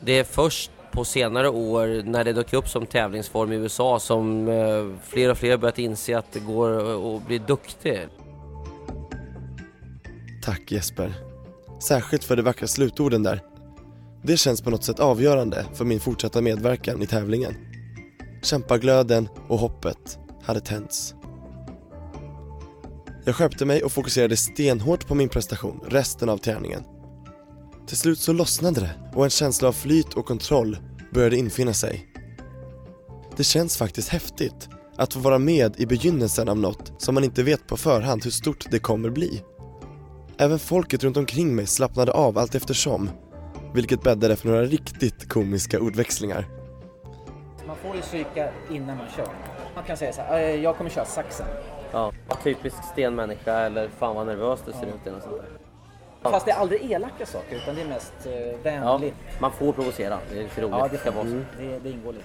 [0.00, 4.48] Det är först på senare år när det dök upp som tävlingsform i USA som
[4.48, 8.08] eh, fler och fler börjat inse att det går att bli duktig.
[10.42, 11.14] Tack Jesper.
[11.82, 13.40] Särskilt för de vackra slutorden där.
[14.22, 17.54] Det känns på något sätt avgörande för min fortsatta medverkan i tävlingen.
[18.42, 21.14] Kämpaglöden och hoppet hade tänts.
[23.24, 26.82] Jag skärpte mig och fokuserade stenhårt på min prestation resten av träningen.
[27.86, 30.78] Till slut så lossnade det och en känsla av flyt och kontroll
[31.16, 32.06] började infinna sig.
[33.36, 37.42] Det känns faktiskt häftigt att få vara med i begynnelsen av något som man inte
[37.42, 39.42] vet på förhand hur stort det kommer bli.
[40.38, 43.10] Även folket runt omkring mig slappnade av allt eftersom,
[43.74, 46.48] vilket bäddade för några riktigt komiska ordväxlingar.
[47.66, 49.28] Man får ju psyka innan man kör.
[49.74, 51.46] Man kan säga så här, "Eh, jag kommer köra saxen.
[51.92, 52.12] Ja,
[52.44, 55.55] typisk stenmänniska eller fan vad nervös du ser ut eller något sånt där.
[56.30, 59.14] Fast det är aldrig elaka saker utan det är mest eh, Ja, vänligt.
[59.40, 60.18] man får provocera.
[60.30, 60.74] Det är lite roligt.
[60.78, 61.30] Ja, det, ska vara så.
[61.30, 61.46] man.
[61.58, 62.24] det, det ingår lite.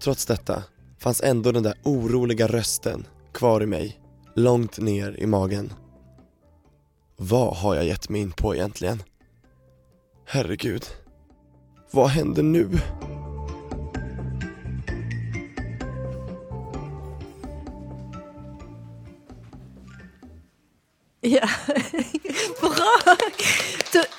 [0.00, 0.62] Trots detta
[0.98, 4.00] fanns ändå den där oroliga rösten kvar i mig,
[4.34, 5.72] långt ner i magen.
[7.16, 9.02] Vad har jag gett mig in på egentligen?
[10.26, 10.84] Herregud.
[11.90, 12.68] Vad händer nu?
[21.28, 21.48] Ja,
[22.60, 23.16] bra!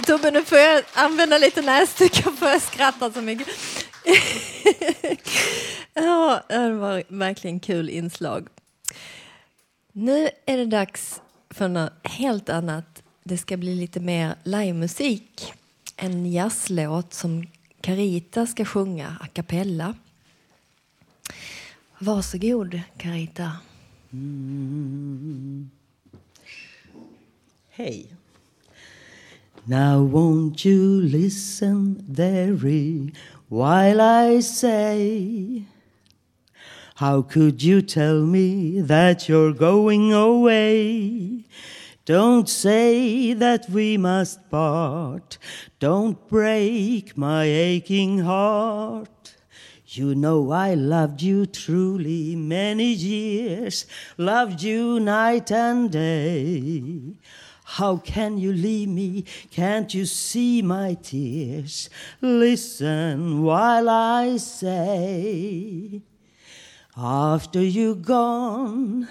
[0.08, 3.48] Tobbe, nu får jag använda lite näsdukar för jag skrattar så mycket.
[5.94, 8.48] ja, det var verkligen kul inslag.
[9.92, 13.04] Nu är det dags för något helt annat.
[13.24, 15.54] Det ska bli lite mer livemusik.
[15.96, 17.48] En jazzlåt som
[17.82, 19.96] Carita ska sjunga a cappella.
[22.00, 23.52] Varsågod, Carita.
[24.12, 25.70] Mm.
[27.80, 28.10] Hey.
[29.66, 33.14] Now won't you listen very
[33.48, 35.64] while I say
[36.96, 41.46] How could you tell me that you're going away?
[42.04, 45.38] Don't say that we must part.
[45.80, 49.38] Don't break my aching heart.
[49.86, 53.86] You know I loved you truly many years,
[54.18, 57.16] loved you night and day.
[57.78, 59.26] How can you leave me?
[59.52, 61.88] Can't you see my tears?
[62.20, 66.02] Listen while I say.
[66.98, 69.08] After you gone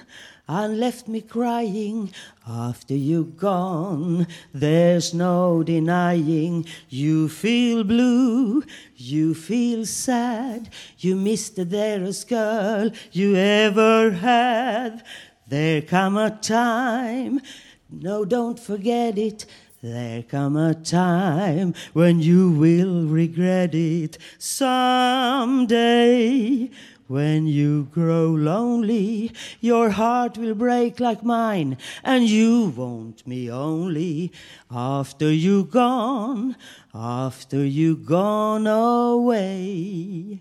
[0.49, 2.13] and left me crying,
[2.49, 8.65] after you gone, there's no denying you feel blue,
[8.97, 10.69] you feel sad,
[10.99, 15.05] you miss the dearest girl you ever had.
[15.47, 17.41] There come a time,
[17.91, 19.47] no, don't forget it.
[19.81, 25.79] There come a time when you will regret it someday.
[27.07, 34.31] When you grow lonely, your heart will break like mine, and you want me only
[34.71, 36.57] after you gone,
[36.93, 40.41] after you gone away.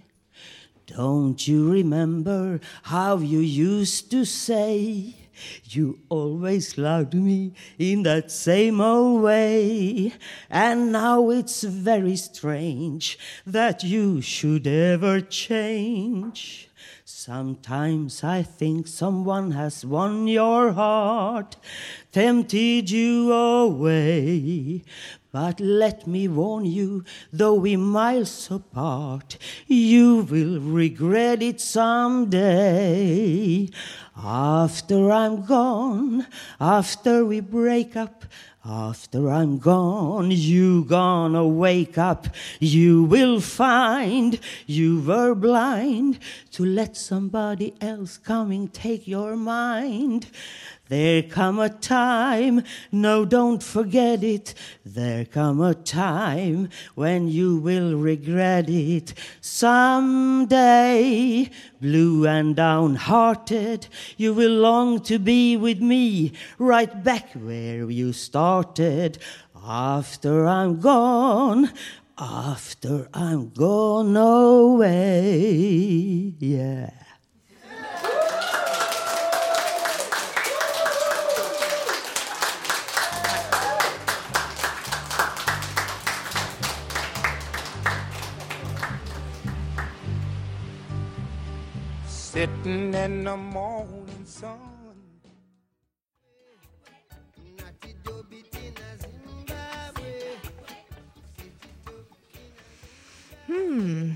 [0.88, 5.16] Don't you remember how you used to say
[5.64, 10.14] you always loved me in that same old way?
[10.50, 16.70] And now it's very strange that you should ever change.
[17.10, 21.56] Sometimes I think someone has won your heart,
[22.12, 24.84] tempted you away.
[25.32, 32.30] But let me warn you, though we're miles apart, you will regret it someday.
[34.24, 36.26] After I'm gone,
[36.60, 38.26] after we break up,
[38.66, 42.28] after I'm gone, you gonna wake up.
[42.60, 46.18] You will find you were blind
[46.52, 50.28] to let somebody else coming take your mind.
[50.90, 54.54] There come a time, no, don't forget it.
[54.86, 59.14] There come a time when you will regret it.
[59.42, 60.60] Someday,
[61.82, 69.18] blue and downhearted, you will long to be with me, right back where you started.
[69.66, 71.74] After I'm gone,
[72.18, 75.36] after I'm gone away.
[76.40, 76.92] Yeah.
[92.48, 94.58] Sitting in the morning sun.
[103.48, 104.14] Mm.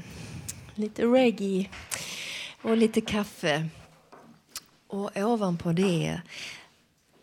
[0.76, 1.70] Lite reggae
[2.62, 3.68] och lite kaffe.
[4.88, 6.22] Och ovanpå det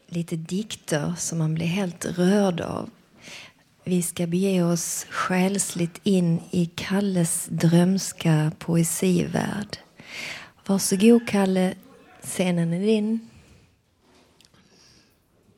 [0.07, 2.91] lite dikter som man blir helt rörd av.
[3.85, 9.79] vi ska bege oss själsligt in i Kalles drömska poesivärld.
[10.69, 11.75] Varsågod Kalle,
[12.23, 13.21] scenen är din.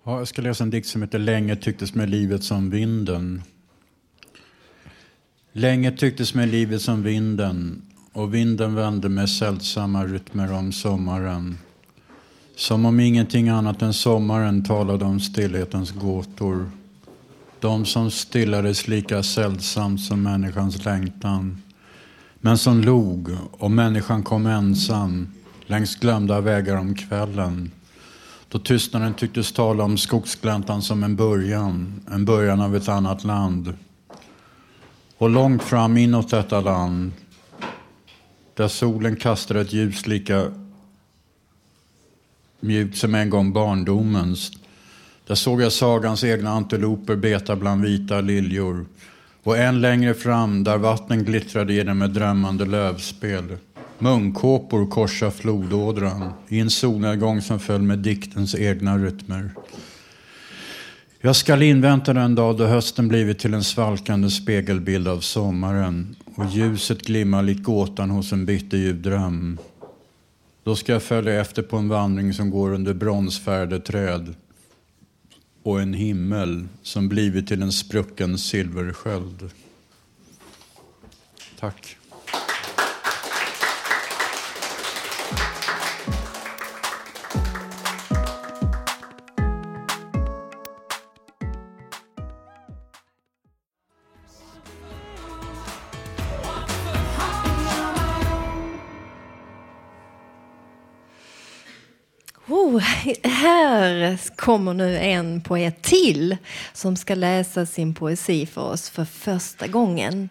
[0.04, 3.42] Ja, jag ska läsa en dikt som heter Länge tycktes med livet som vinden.
[5.52, 7.82] Länge tycktes med livet som vinden
[8.12, 11.58] och vinden vände med sällsamma rytmer om sommaren.
[12.56, 16.70] Som om ingenting annat än sommaren talade om stillhetens gåtor.
[17.60, 21.62] De som stillades lika sällsamt som människans längtan.
[22.40, 25.28] Men som log och människan kom ensam
[25.66, 27.70] längs glömda vägar om kvällen.
[28.48, 33.74] Då tystnaden tycktes tala om skogsgläntan som en början, en början av ett annat land.
[35.18, 37.12] Och långt fram inåt detta land,
[38.54, 40.52] där solen kastade ett ljus lika
[42.60, 44.52] mjukt som en gång barndomens.
[45.26, 48.86] Där såg jag sagans egna antiloper beta bland vita liljor.
[49.42, 53.56] Och än längre fram, där vattnen glittrade genom ett drömmande lövspel.
[53.98, 59.50] Munkåpor korsar flodådran i en solnedgång som föll med diktens egna rytmer.
[61.20, 66.46] Jag skall invänta den dag då hösten blivit till en svalkande spegelbild av sommaren och
[66.50, 69.58] ljuset glimmar likt gåtan hos en bitterljuv dröm.
[70.64, 74.34] Då ska jag följa efter på en vandring som går under bronsfärdeträd
[75.62, 79.50] och en himmel som blivit till en sprucken silversköld.
[81.58, 81.96] Tack.
[104.00, 106.36] Här kommer nu en poet till
[106.72, 110.28] som ska läsa sin poesi för oss för första gången.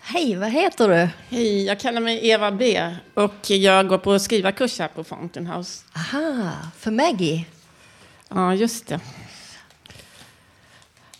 [0.00, 1.08] Hej, vad heter du?
[1.28, 5.84] Hej, jag kallar mig Eva B och jag går på skrivarkurs här på Fountain House.
[5.96, 7.44] Aha, för Maggie?
[8.28, 9.00] Ja, just det.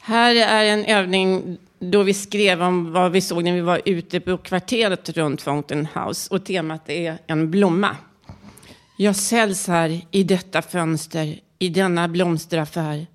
[0.01, 4.21] Här är en övning då vi skrev om vad vi såg när vi var ute
[4.21, 7.97] på kvarteret runt Fountain House och temat är en blomma.
[8.97, 13.07] Jag säljs här i detta fönster, i denna blomsteraffär.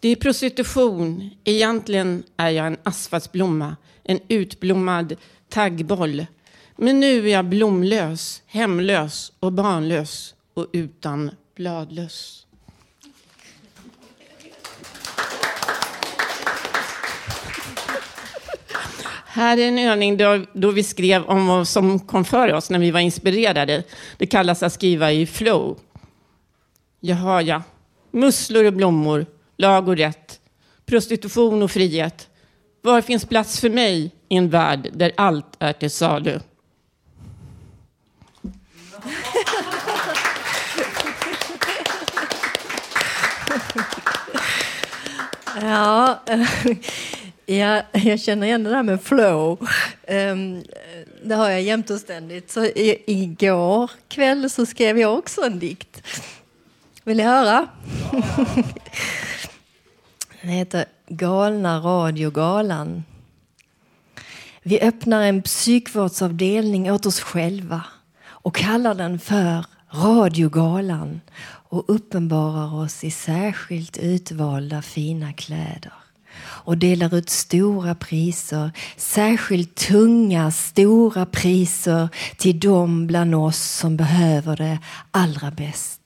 [0.00, 1.30] Det är prostitution.
[1.44, 5.16] Egentligen är jag en asfaltblomma, en utblommad
[5.48, 6.26] taggboll.
[6.76, 12.46] Men nu är jag blomlös, hemlös och barnlös och utan bladlös.
[19.26, 22.78] Här är en övning då, då vi skrev om vad som kom för oss när
[22.78, 23.82] vi var inspirerade.
[24.18, 25.78] Det kallas att skriva i flow.
[27.00, 27.62] Jaha, ja.
[28.10, 30.40] Musslor och blommor, lag och rätt,
[30.86, 32.28] prostitution och frihet.
[32.82, 36.40] Var finns plats för mig i en värld där allt är till salu?
[45.60, 46.22] Ja,
[47.46, 49.68] ja, jag känner igen det där med flow.
[50.06, 50.62] Ehm,
[51.22, 52.50] det har jag jämt och ständigt.
[52.50, 56.02] Så i, igår kväll så skrev jag också en dikt.
[57.08, 57.68] Vill ni höra?
[60.40, 63.04] Den heter Galna radiogalan.
[64.62, 67.84] Vi öppnar en psykvårdsavdelning åt oss själva
[68.26, 71.20] och kallar den för Radiogalan
[71.68, 75.92] och uppenbarar oss i särskilt utvalda fina kläder
[76.40, 84.56] och delar ut stora priser, särskilt tunga, stora priser till dem bland oss som behöver
[84.56, 84.78] det
[85.10, 85.97] allra bäst.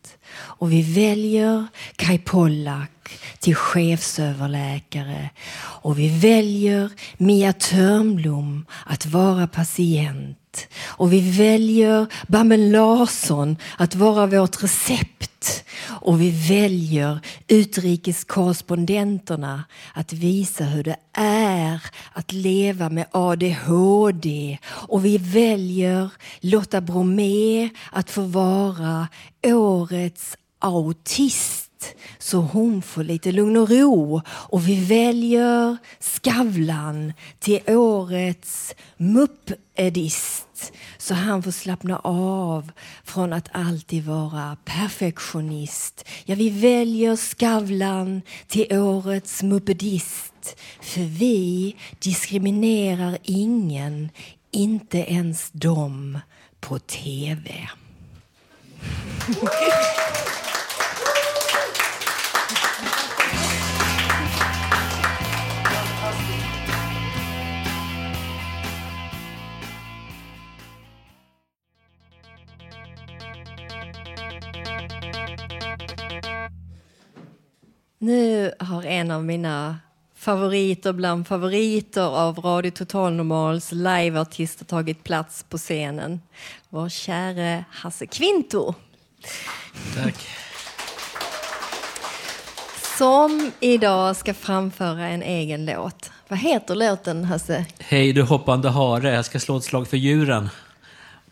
[0.63, 2.91] Och vi väljer Kai Pollak
[3.39, 5.31] till chefsöverläkare.
[5.57, 10.69] Och vi väljer Mia Törnblom att vara patient.
[10.83, 15.65] Och vi väljer Babben Larsson att vara vårt recept.
[15.85, 21.83] Och vi väljer utrikeskorrespondenterna att visa hur det är
[22.13, 26.11] att leva med ADHD och vi väljer
[26.41, 29.09] Lotta Bromé att få vara
[29.43, 31.73] årets autist
[32.19, 34.23] så hon får lite lugn och ro.
[34.29, 42.71] Och vi väljer Skavlan till årets muppedist så han får slappna av
[43.05, 46.09] från att alltid vara perfektionist.
[46.25, 54.11] Ja, vi väljer Skavlan till årets muppedist för vi diskriminerar ingen,
[54.51, 56.19] inte ens dem
[56.61, 57.69] på TV.
[78.03, 79.79] Nu har en av mina
[80.15, 86.21] favoriter bland favoriter av Radio Total Normals liveartister tagit plats på scenen.
[86.69, 88.75] Vår käre Hasse Kvinto.
[89.95, 90.29] Tack.
[92.99, 96.11] Som idag ska framföra en egen låt.
[96.29, 97.67] Vad heter låten, Hasse?
[97.79, 100.49] Hej du hoppande hare, jag ska slå ett slag för djuren.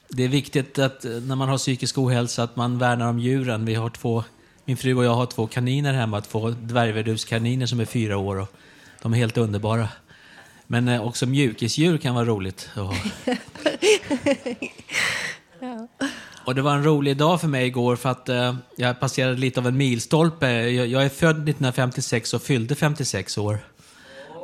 [0.09, 3.65] Det är viktigt att när man har psykisk ohälsa att man värnar om djuren.
[3.65, 4.25] Vi har två,
[4.71, 8.49] min fru och jag har två kaniner hemma, två dvärgverduskaniner som är fyra år och
[9.03, 9.89] de är helt underbara.
[10.67, 12.95] Men eh, också mjukisdjur kan vara roligt ha.
[15.61, 15.89] ja.
[16.45, 19.61] Och det var en rolig dag för mig igår för att eh, jag passerade lite
[19.61, 20.51] av en milstolpe.
[20.51, 23.59] Jag, jag är född 1956 och fyllde 56 år.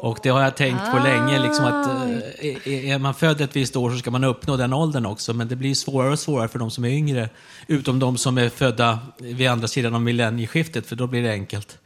[0.00, 3.56] Och det har jag tänkt på länge, liksom att eh, är- är man född ett
[3.56, 5.34] visst år så ska man uppnå den åldern också.
[5.34, 7.28] Men det blir svårare och svårare för de som är yngre.
[7.66, 11.78] Utom de som är födda vid andra sidan av millennieskiftet, för då blir det enkelt.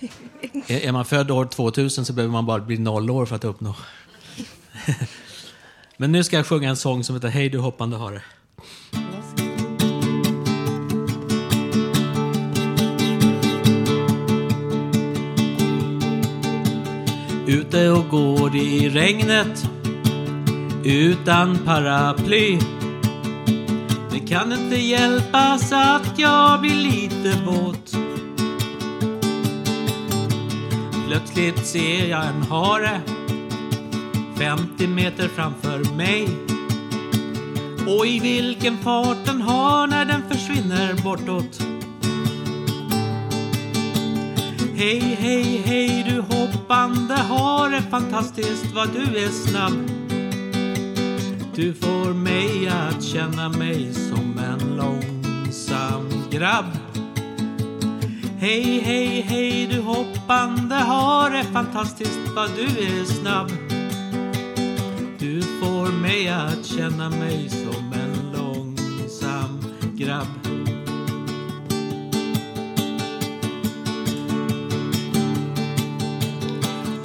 [0.66, 3.44] Är, är man född år 2000 så behöver man bara bli noll år för att
[3.44, 3.74] uppnå.
[5.96, 8.22] Men nu ska jag sjunga en sång som heter Hej du hoppande hare.
[17.52, 19.70] Ute och går i regnet
[20.84, 22.58] utan paraply.
[24.12, 27.96] Det kan inte hjälpas att jag blir lite våt.
[31.08, 33.00] Plötsligt ser jag en hare
[34.38, 36.28] 50 meter framför mig.
[37.98, 41.81] Och i vilken fart den har när den försvinner bortåt.
[44.82, 49.90] Hej, hej, hej du hoppande hare, fantastiskt vad du är snabb.
[51.54, 56.78] Du får mig att känna mig som en långsam grabb.
[58.38, 63.50] Hej, hej, hej du hoppande hare, fantastiskt vad du är snabb.
[65.18, 69.64] Du får mig att känna mig som en långsam
[69.94, 70.41] grabb.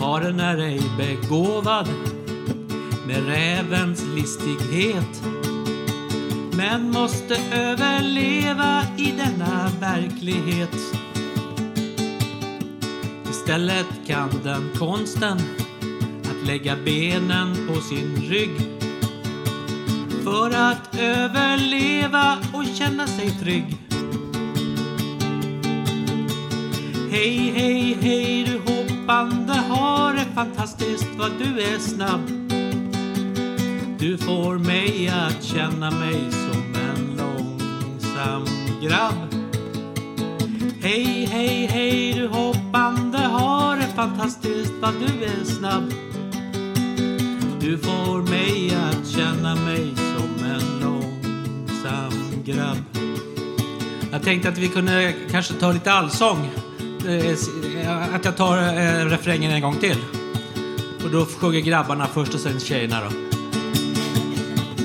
[0.08, 1.88] Haren är ej begåvad
[3.08, 5.22] med rävens listighet
[6.58, 10.76] men måste överleva i denna verklighet.
[13.30, 15.38] Istället kan den konsten
[16.24, 18.62] att lägga benen på sin rygg
[20.24, 23.78] för att överleva och känna sig trygg.
[27.12, 28.77] Hej, hej, hej du
[29.08, 32.22] löpande har det fantastiskt vad du är snabb.
[34.00, 38.46] Du får mig att känna mig som en långsam
[38.82, 39.34] grabb.
[40.82, 45.94] Hej, hej, hej du hoppande har det fantastiskt vad du är snabb.
[47.60, 52.78] Du får mig att känna mig som en långsam grabb.
[54.12, 56.67] Jag tänkte att vi kunde kanske ta lite allsång.
[57.08, 57.32] Eh,
[57.82, 59.98] eh, att jag tar eh, refrängen en gång till.
[61.04, 63.10] Och då sjunger grabbarna först och sen tjejerna då.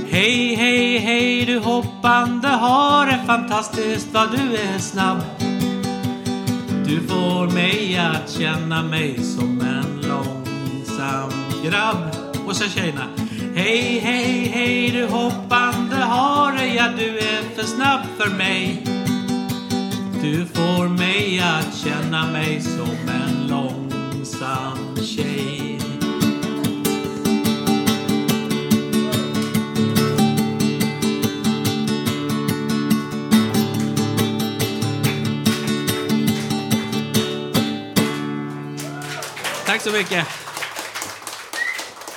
[0.08, 5.18] Hej, hej, hej du hoppande hare, fantastiskt vad du är snabb.
[6.86, 11.30] Du får mig att känna mig som en långsam
[11.64, 12.16] grabb.
[12.46, 13.06] Och sen tjejerna.
[13.54, 18.91] Hej, hej, hej du hoppande hare, ja du är för snabb för mig.
[20.22, 25.78] Du får mig att känna mig som en långsam tjej.
[39.66, 40.26] Tack så mycket.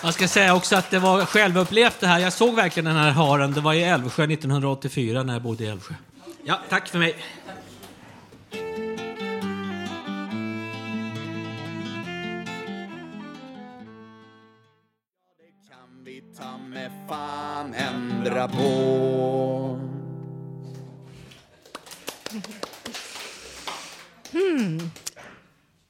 [0.04, 2.20] Jag ska säga också att det var självupplevt det här.
[2.20, 3.54] Jag såg verkligen den här haren.
[3.54, 5.94] Det var i Älvsjö 1984 när jag bodde i Älvsjö.
[6.44, 7.16] Ja, tack för mig.
[17.08, 19.80] Fan ändra på.
[24.32, 24.92] Hmm.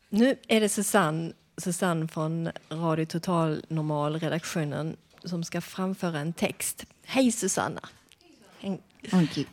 [0.09, 6.85] Nu är det Susanne, Susanne från Radio Total Normal-redaktionen som ska framföra en text.
[7.03, 7.81] Hej Susanna!
[8.61, 8.79] En,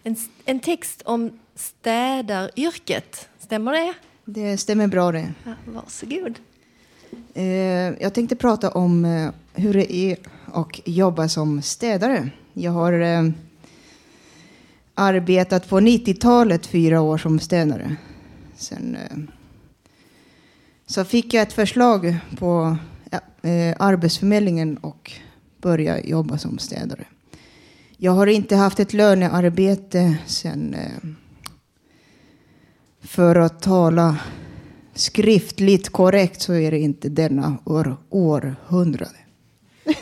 [0.02, 3.94] en, en text om städaryrket, stämmer det?
[4.24, 5.32] Det stämmer bra det.
[5.44, 6.38] Ja, varsågod.
[7.34, 10.16] Eh, jag tänkte prata om eh, hur det är
[10.52, 12.30] att jobba som städare.
[12.52, 13.28] Jag har eh,
[14.94, 17.96] arbetat på 90-talet fyra år som städare.
[18.56, 18.96] Sen
[20.86, 22.76] så fick jag ett förslag på
[23.78, 25.12] Arbetsförmedlingen och
[25.60, 27.04] började jobba som städare.
[27.96, 30.76] Jag har inte haft ett lönearbete sen
[33.00, 34.18] för att tala
[34.95, 39.16] skriftligt korrekt så är det inte denna år, århundrade.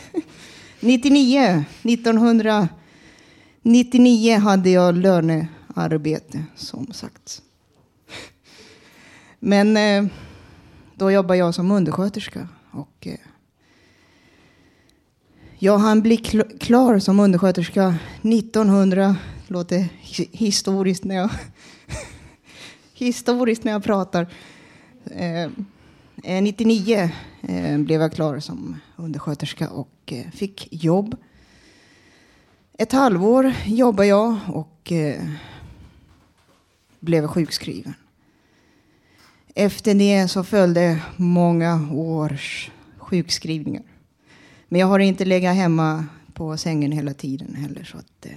[0.81, 7.43] 99, 1999 hade jag lönearbete som sagt.
[9.39, 10.05] Men eh,
[10.95, 13.15] då jobbade jag som undersköterska och eh,
[15.59, 19.17] jag hann bli kl- klar som undersköterska 1900,
[19.47, 21.31] låter hi- historiskt när jag
[22.95, 24.33] historiskt när jag pratar.
[25.05, 25.43] Eh,
[26.23, 27.11] eh 99
[27.43, 31.17] eh, blev jag klar som undersköterska och eh, fick jobb.
[32.79, 35.23] Ett halvår jobbade jag och eh,
[37.01, 37.95] blev sjukskriven.
[39.55, 43.83] Efter det så följde många års sjukskrivningar.
[44.69, 47.85] Men jag har inte legat hemma på sängen hela tiden heller.
[47.85, 48.33] Så att, eh.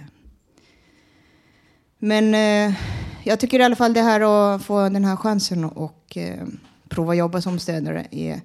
[1.98, 2.76] Men eh,
[3.24, 4.22] jag tycker i alla fall det här
[4.56, 6.48] att få den här chansen och eh,
[6.90, 8.42] prova jobba som städare är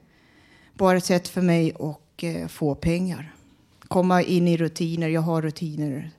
[0.75, 3.35] bara ett sätt för mig att eh, få pengar.
[3.89, 6.11] Komma in i rutiner, jag har rutiner.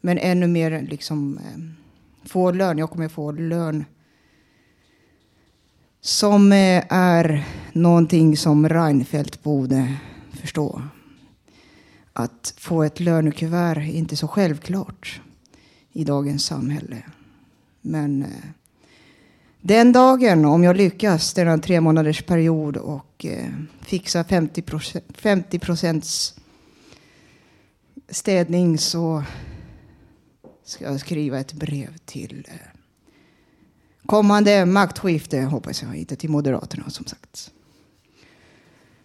[0.00, 1.60] Men ännu mer liksom eh,
[2.28, 3.84] få lön, jag kommer få lön.
[6.00, 9.96] Som eh, är någonting som Reinfeldt borde
[10.32, 10.82] förstå.
[12.12, 15.20] Att få ett lönekuvert är inte så självklart
[15.92, 17.02] i dagens samhälle.
[17.80, 18.28] Men eh,
[19.64, 23.48] den dagen, om jag lyckas, denna tre månaders period och eh,
[23.80, 26.34] fixa 50 procent, 50 procents
[28.08, 29.24] städning så
[30.64, 32.80] ska jag skriva ett brev till eh,
[34.06, 37.50] kommande maktskifte, hoppas jag, inte till Moderaterna som sagt.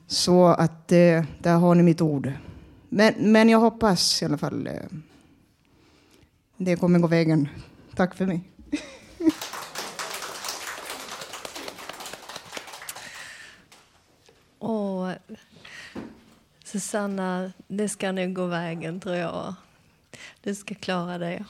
[0.08, 2.32] Så att eh, där har ni mitt ord.
[2.89, 4.74] Men, men jag hoppas i alla fall eh,
[6.58, 7.47] det kommer gå vägen.
[7.95, 8.57] Tack för mig.
[15.08, 15.36] Och
[16.64, 19.55] Susanna, det ska nog gå vägen tror jag.
[20.43, 21.45] Du ska klara det.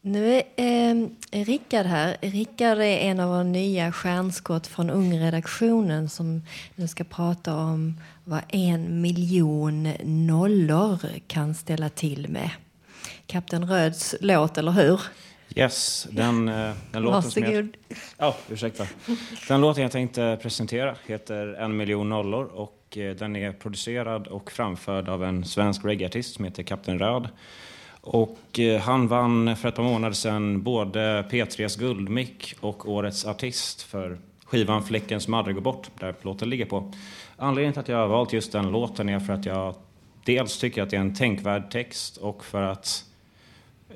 [0.00, 0.92] Nu är
[1.30, 2.16] eh, Rickard här.
[2.20, 6.42] Rickard är en av våra nya stjärnskott från Ungredaktionen som
[6.74, 12.50] nu ska prata om vad en miljon nollor kan ställa till med.
[13.26, 15.00] Kapten Röds låt, eller hur?
[15.54, 17.68] Yes, den, eh, den låten som jag...
[18.18, 18.86] Ja, ursäkta.
[19.48, 24.52] Den låten jag tänkte presentera heter En miljon nollor och eh, den är producerad och
[24.52, 27.28] framförd av en svensk reggaeartist som heter Kapten Röd.
[28.00, 33.82] Och eh, han vann för ett par månader sedan både P3s Guldmick och Årets artist
[33.82, 36.92] för skivan Fläcken som aldrig går bort, där låten ligger på.
[37.36, 39.74] Anledningen till att jag har valt just den låten är för att jag
[40.24, 43.04] dels tycker att det är en tänkvärd text och för att,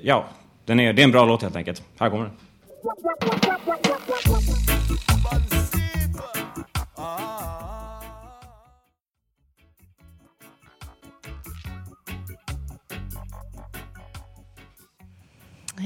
[0.01, 0.25] ja,
[0.65, 1.83] den är, det är en bra låt helt enkelt.
[1.99, 2.33] Här kommer den.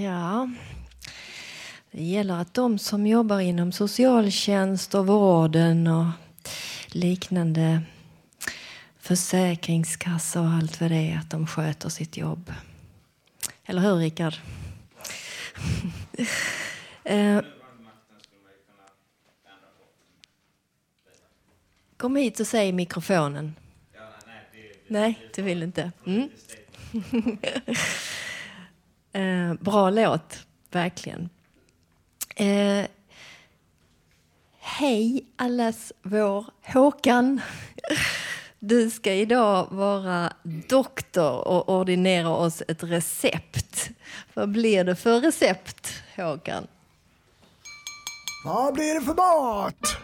[0.03, 0.49] Ja,
[1.91, 6.07] det gäller att de som jobbar inom socialtjänst och vården och
[6.88, 7.82] liknande
[8.99, 12.53] försäkringskassa och allt vad det är, att de sköter sitt jobb.
[13.65, 14.34] Eller hur, Rickard?
[17.03, 17.41] Eh,
[21.97, 23.55] Kom hit och säg i mikrofonen.
[24.88, 25.91] Nej, du vill inte.
[26.05, 26.30] Mm.
[29.51, 31.30] eh, bra låt, verkligen.
[32.36, 32.86] Eh,
[34.60, 37.41] hej allas vår Håkan.
[38.60, 40.34] Du ska idag vara
[40.70, 43.89] doktor och ordinera oss ett recept.
[44.34, 46.68] Vad blir det för recept, Håkan?
[48.45, 49.97] Vad blir det för mat?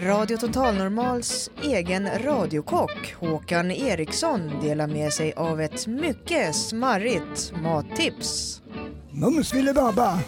[0.00, 8.62] Radio Total Normals egen radiokock Håkan Eriksson delar med sig av ett mycket smarrigt mattips.
[9.10, 10.18] Mums filibabba.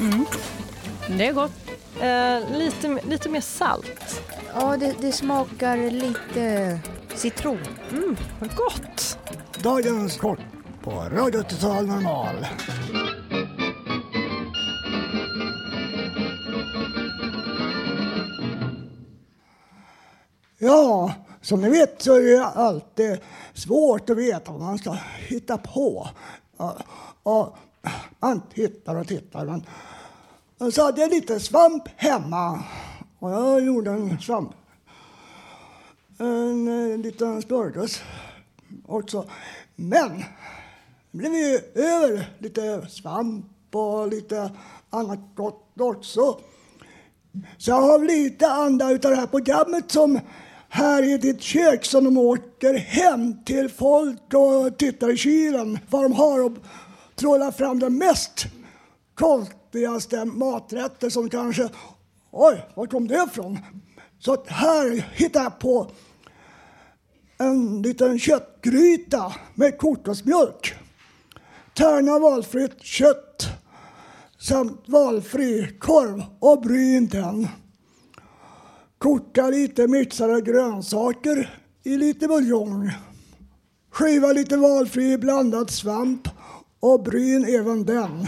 [0.00, 0.26] Mm.
[1.18, 1.52] Det är gott.
[2.00, 4.22] Eh, lite, lite mer salt.
[4.54, 6.78] Ja, det, det smakar lite
[7.14, 7.58] citron.
[7.90, 9.18] Mm, vad gott.
[9.62, 10.40] Dagens kort
[10.82, 12.46] på Radio Total Normal.
[20.58, 23.18] Ja, som ni vet så är det alltid
[23.54, 26.08] svårt att veta vad man ska hitta på.
[26.56, 26.76] Ja,
[27.22, 27.56] och
[28.18, 29.44] man tittar och tittar.
[29.44, 29.66] Men
[30.68, 32.64] så hade jag lite svamp hemma.
[33.18, 34.50] Och jag gjorde en svamp.
[36.18, 38.02] En, en liten smörgås
[38.86, 39.28] också.
[39.76, 40.18] Men
[41.10, 44.50] det blev ju över lite svamp och lite
[44.90, 46.40] annat gott också.
[47.58, 50.20] Så jag har lite anda utav det här programmet som
[50.68, 56.02] här i ditt kök som de åker hem till folk och tittar i kylen vad
[56.02, 56.52] de har och
[57.16, 58.46] trollar fram det mest
[59.70, 61.68] fattigaste maträtter som kanske,
[62.30, 63.58] oj, var kom det ifrån?
[64.18, 65.90] Så att här hittar jag på
[67.38, 70.74] en liten köttgryta med kokosmjölk.
[71.74, 73.48] Tärna valfritt kött
[74.38, 77.48] samt valfri korv och bryn den.
[78.98, 82.90] Koka lite mixade grönsaker i lite buljong.
[83.90, 86.28] Skiva lite valfri blandad svamp
[86.80, 88.26] och bryn även den.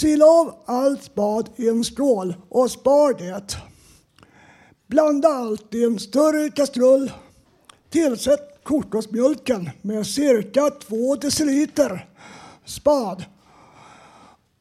[0.00, 3.56] Sil av allt spad i en skål och spar det.
[4.86, 7.12] Blanda allt i en större kastrull.
[7.90, 12.08] Tillsätt kokosmjölken med cirka 2 deciliter
[12.64, 13.24] spad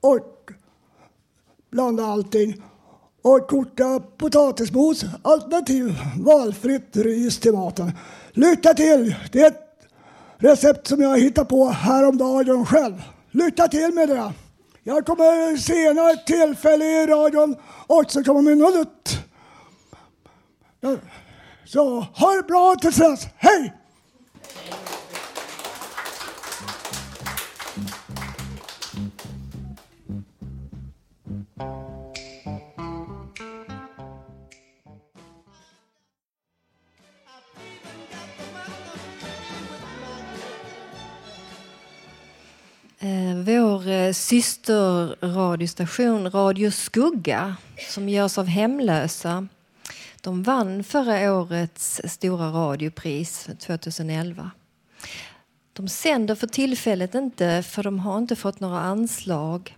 [0.01, 0.51] och
[1.71, 2.61] blanda allting
[3.21, 7.91] och koka potatismos alternativt valfritt ris till maten.
[8.31, 9.15] Lycka till!
[9.31, 9.87] Det är ett
[10.37, 13.01] recept som jag hittade på häromdagen själv.
[13.31, 14.33] Lycka till med det!
[14.87, 17.55] Jag kommer senare tillfälle i radion
[17.87, 19.19] också komma med något nytt.
[21.65, 23.27] Så ha det bra tills dess.
[23.37, 23.73] Hej!
[44.15, 47.55] Systerradiostation Radio Skugga
[47.89, 49.47] som görs av hemlösa
[50.21, 54.51] de vann förra årets stora radiopris 2011.
[55.73, 59.77] De sänder för tillfället inte för de har inte fått några anslag.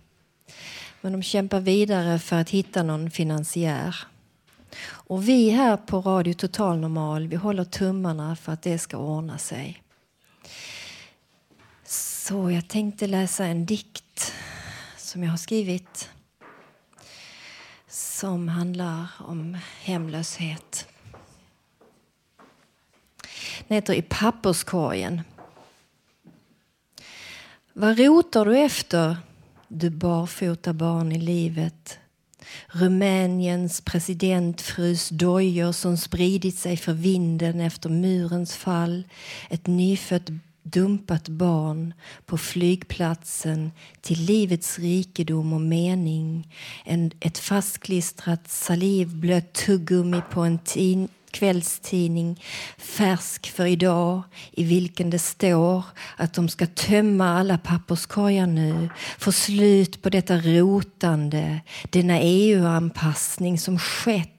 [1.00, 3.96] Men de kämpar vidare för att hitta någon finansiär.
[4.88, 9.38] Och vi här på Radio Total Normal vi håller tummarna för att det ska ordna
[9.38, 9.82] sig.
[12.28, 14.07] Så jag tänkte läsa en dikt
[14.96, 16.10] som jag har skrivit
[17.88, 20.88] som handlar om hemlöshet.
[23.68, 25.20] Den heter I papperskorgen.
[27.72, 29.16] Vad rotar du efter,
[29.68, 31.98] du barfota barn i livet?
[32.68, 39.04] Rumäniens presidentfrus dojor som spridit sig för vinden efter murens fall.
[39.50, 40.28] Ett nyfött
[40.70, 41.94] dumpat barn
[42.26, 46.54] på flygplatsen till livets rikedom och mening.
[46.84, 52.42] En, ett fastklistrat salivblött tuggummi på en tin, kvällstidning
[52.78, 55.84] färsk för idag i vilken det står
[56.16, 58.88] att de ska tömma alla papperskorgar nu
[59.18, 61.60] få slut på detta rotande
[61.90, 64.37] denna EU-anpassning som skett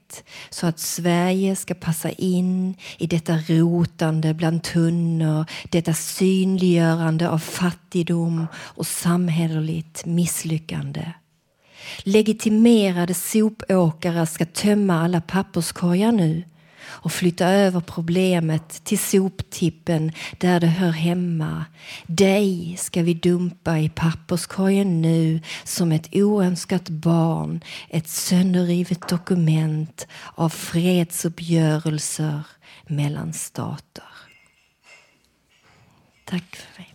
[0.50, 8.46] så att Sverige ska passa in i detta rotande bland tunnor, detta synliggörande av fattigdom
[8.56, 11.12] och samhälleligt misslyckande.
[11.98, 16.42] Legitimerade sopåkare ska tömma alla papperskorgar nu
[17.02, 21.64] och flytta över problemet till soptippen där det hör hemma.
[22.06, 30.48] Dig ska vi dumpa i papperskorgen nu som ett oönskat barn, ett sönderrivet dokument av
[30.48, 32.42] fredsuppgörelser
[32.86, 34.04] mellan stater.
[36.24, 36.89] Tack för mig.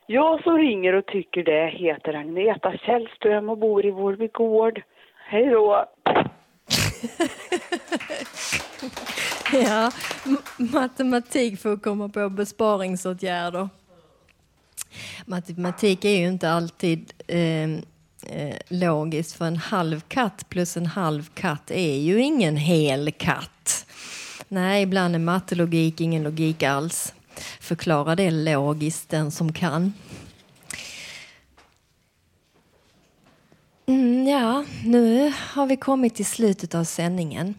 [0.08, 4.82] Jag som ringer och tycker det heter Agneta Källström och bor i Vårby gård.
[5.30, 5.86] Hej då!
[9.54, 9.92] Ja,
[10.58, 13.70] matematik för att komma på besparingsåtgärder.
[15.26, 17.82] Matematik är ju inte alltid ehm,
[18.30, 23.86] eh, logiskt för en halv katt plus en halv katt är ju ingen hel katt.
[24.48, 27.14] Nej, ibland är mattelogik ingen logik alls.
[27.60, 29.94] Förklara det logiskt den som kan.
[33.86, 37.56] Mm, ja, nu har vi kommit till slutet av sändningen.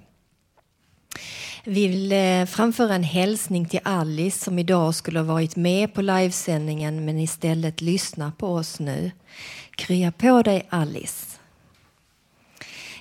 [1.65, 6.03] Vi vill eh, framföra en hälsning till Alice som idag skulle ha varit med på
[6.03, 9.11] livesändningen men istället lyssnar på oss nu.
[9.71, 11.34] Krya på dig Alice.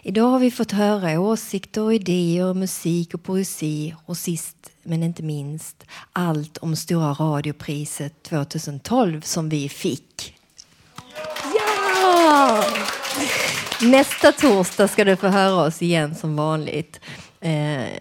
[0.06, 5.24] Idag har vi fått höra åsikter och idéer, musik och poesi och sist men inte
[5.24, 10.36] minst allt om Stora radiopriset 2012 som vi fick.
[11.56, 12.64] Ja!
[13.82, 17.00] Nästa torsdag ska du få höra oss igen som vanligt
[17.40, 17.98] eh, eh,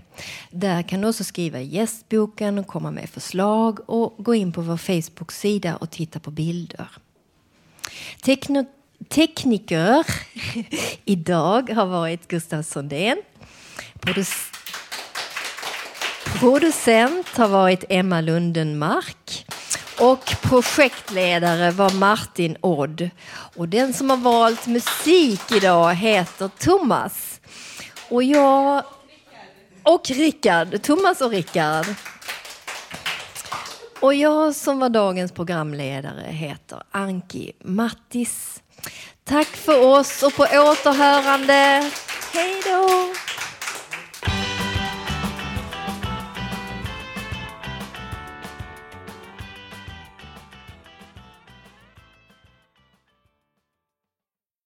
[0.51, 4.61] Där kan du också skriva i gästboken och komma med förslag och gå in på
[4.61, 6.89] vår Facebook-sida och titta på bilder.
[8.23, 8.65] Tekno
[9.09, 10.07] tekniker
[11.05, 13.23] idag har varit Gustav Sondén.
[14.01, 14.55] Produc-
[16.41, 19.47] producent har varit Emma Lundenmark.
[20.01, 23.11] Och projektledare var Martin Odd.
[23.57, 27.41] Och den som har valt musik idag heter Thomas.
[28.09, 28.85] Och jag...
[29.83, 30.83] Och Rickard.
[30.83, 31.87] Thomas och Rickard.
[34.01, 38.63] Och jag som var dagens programledare heter Anki Mattis.
[39.25, 41.91] Tack för oss och på återhörande.
[42.33, 43.28] Hej då!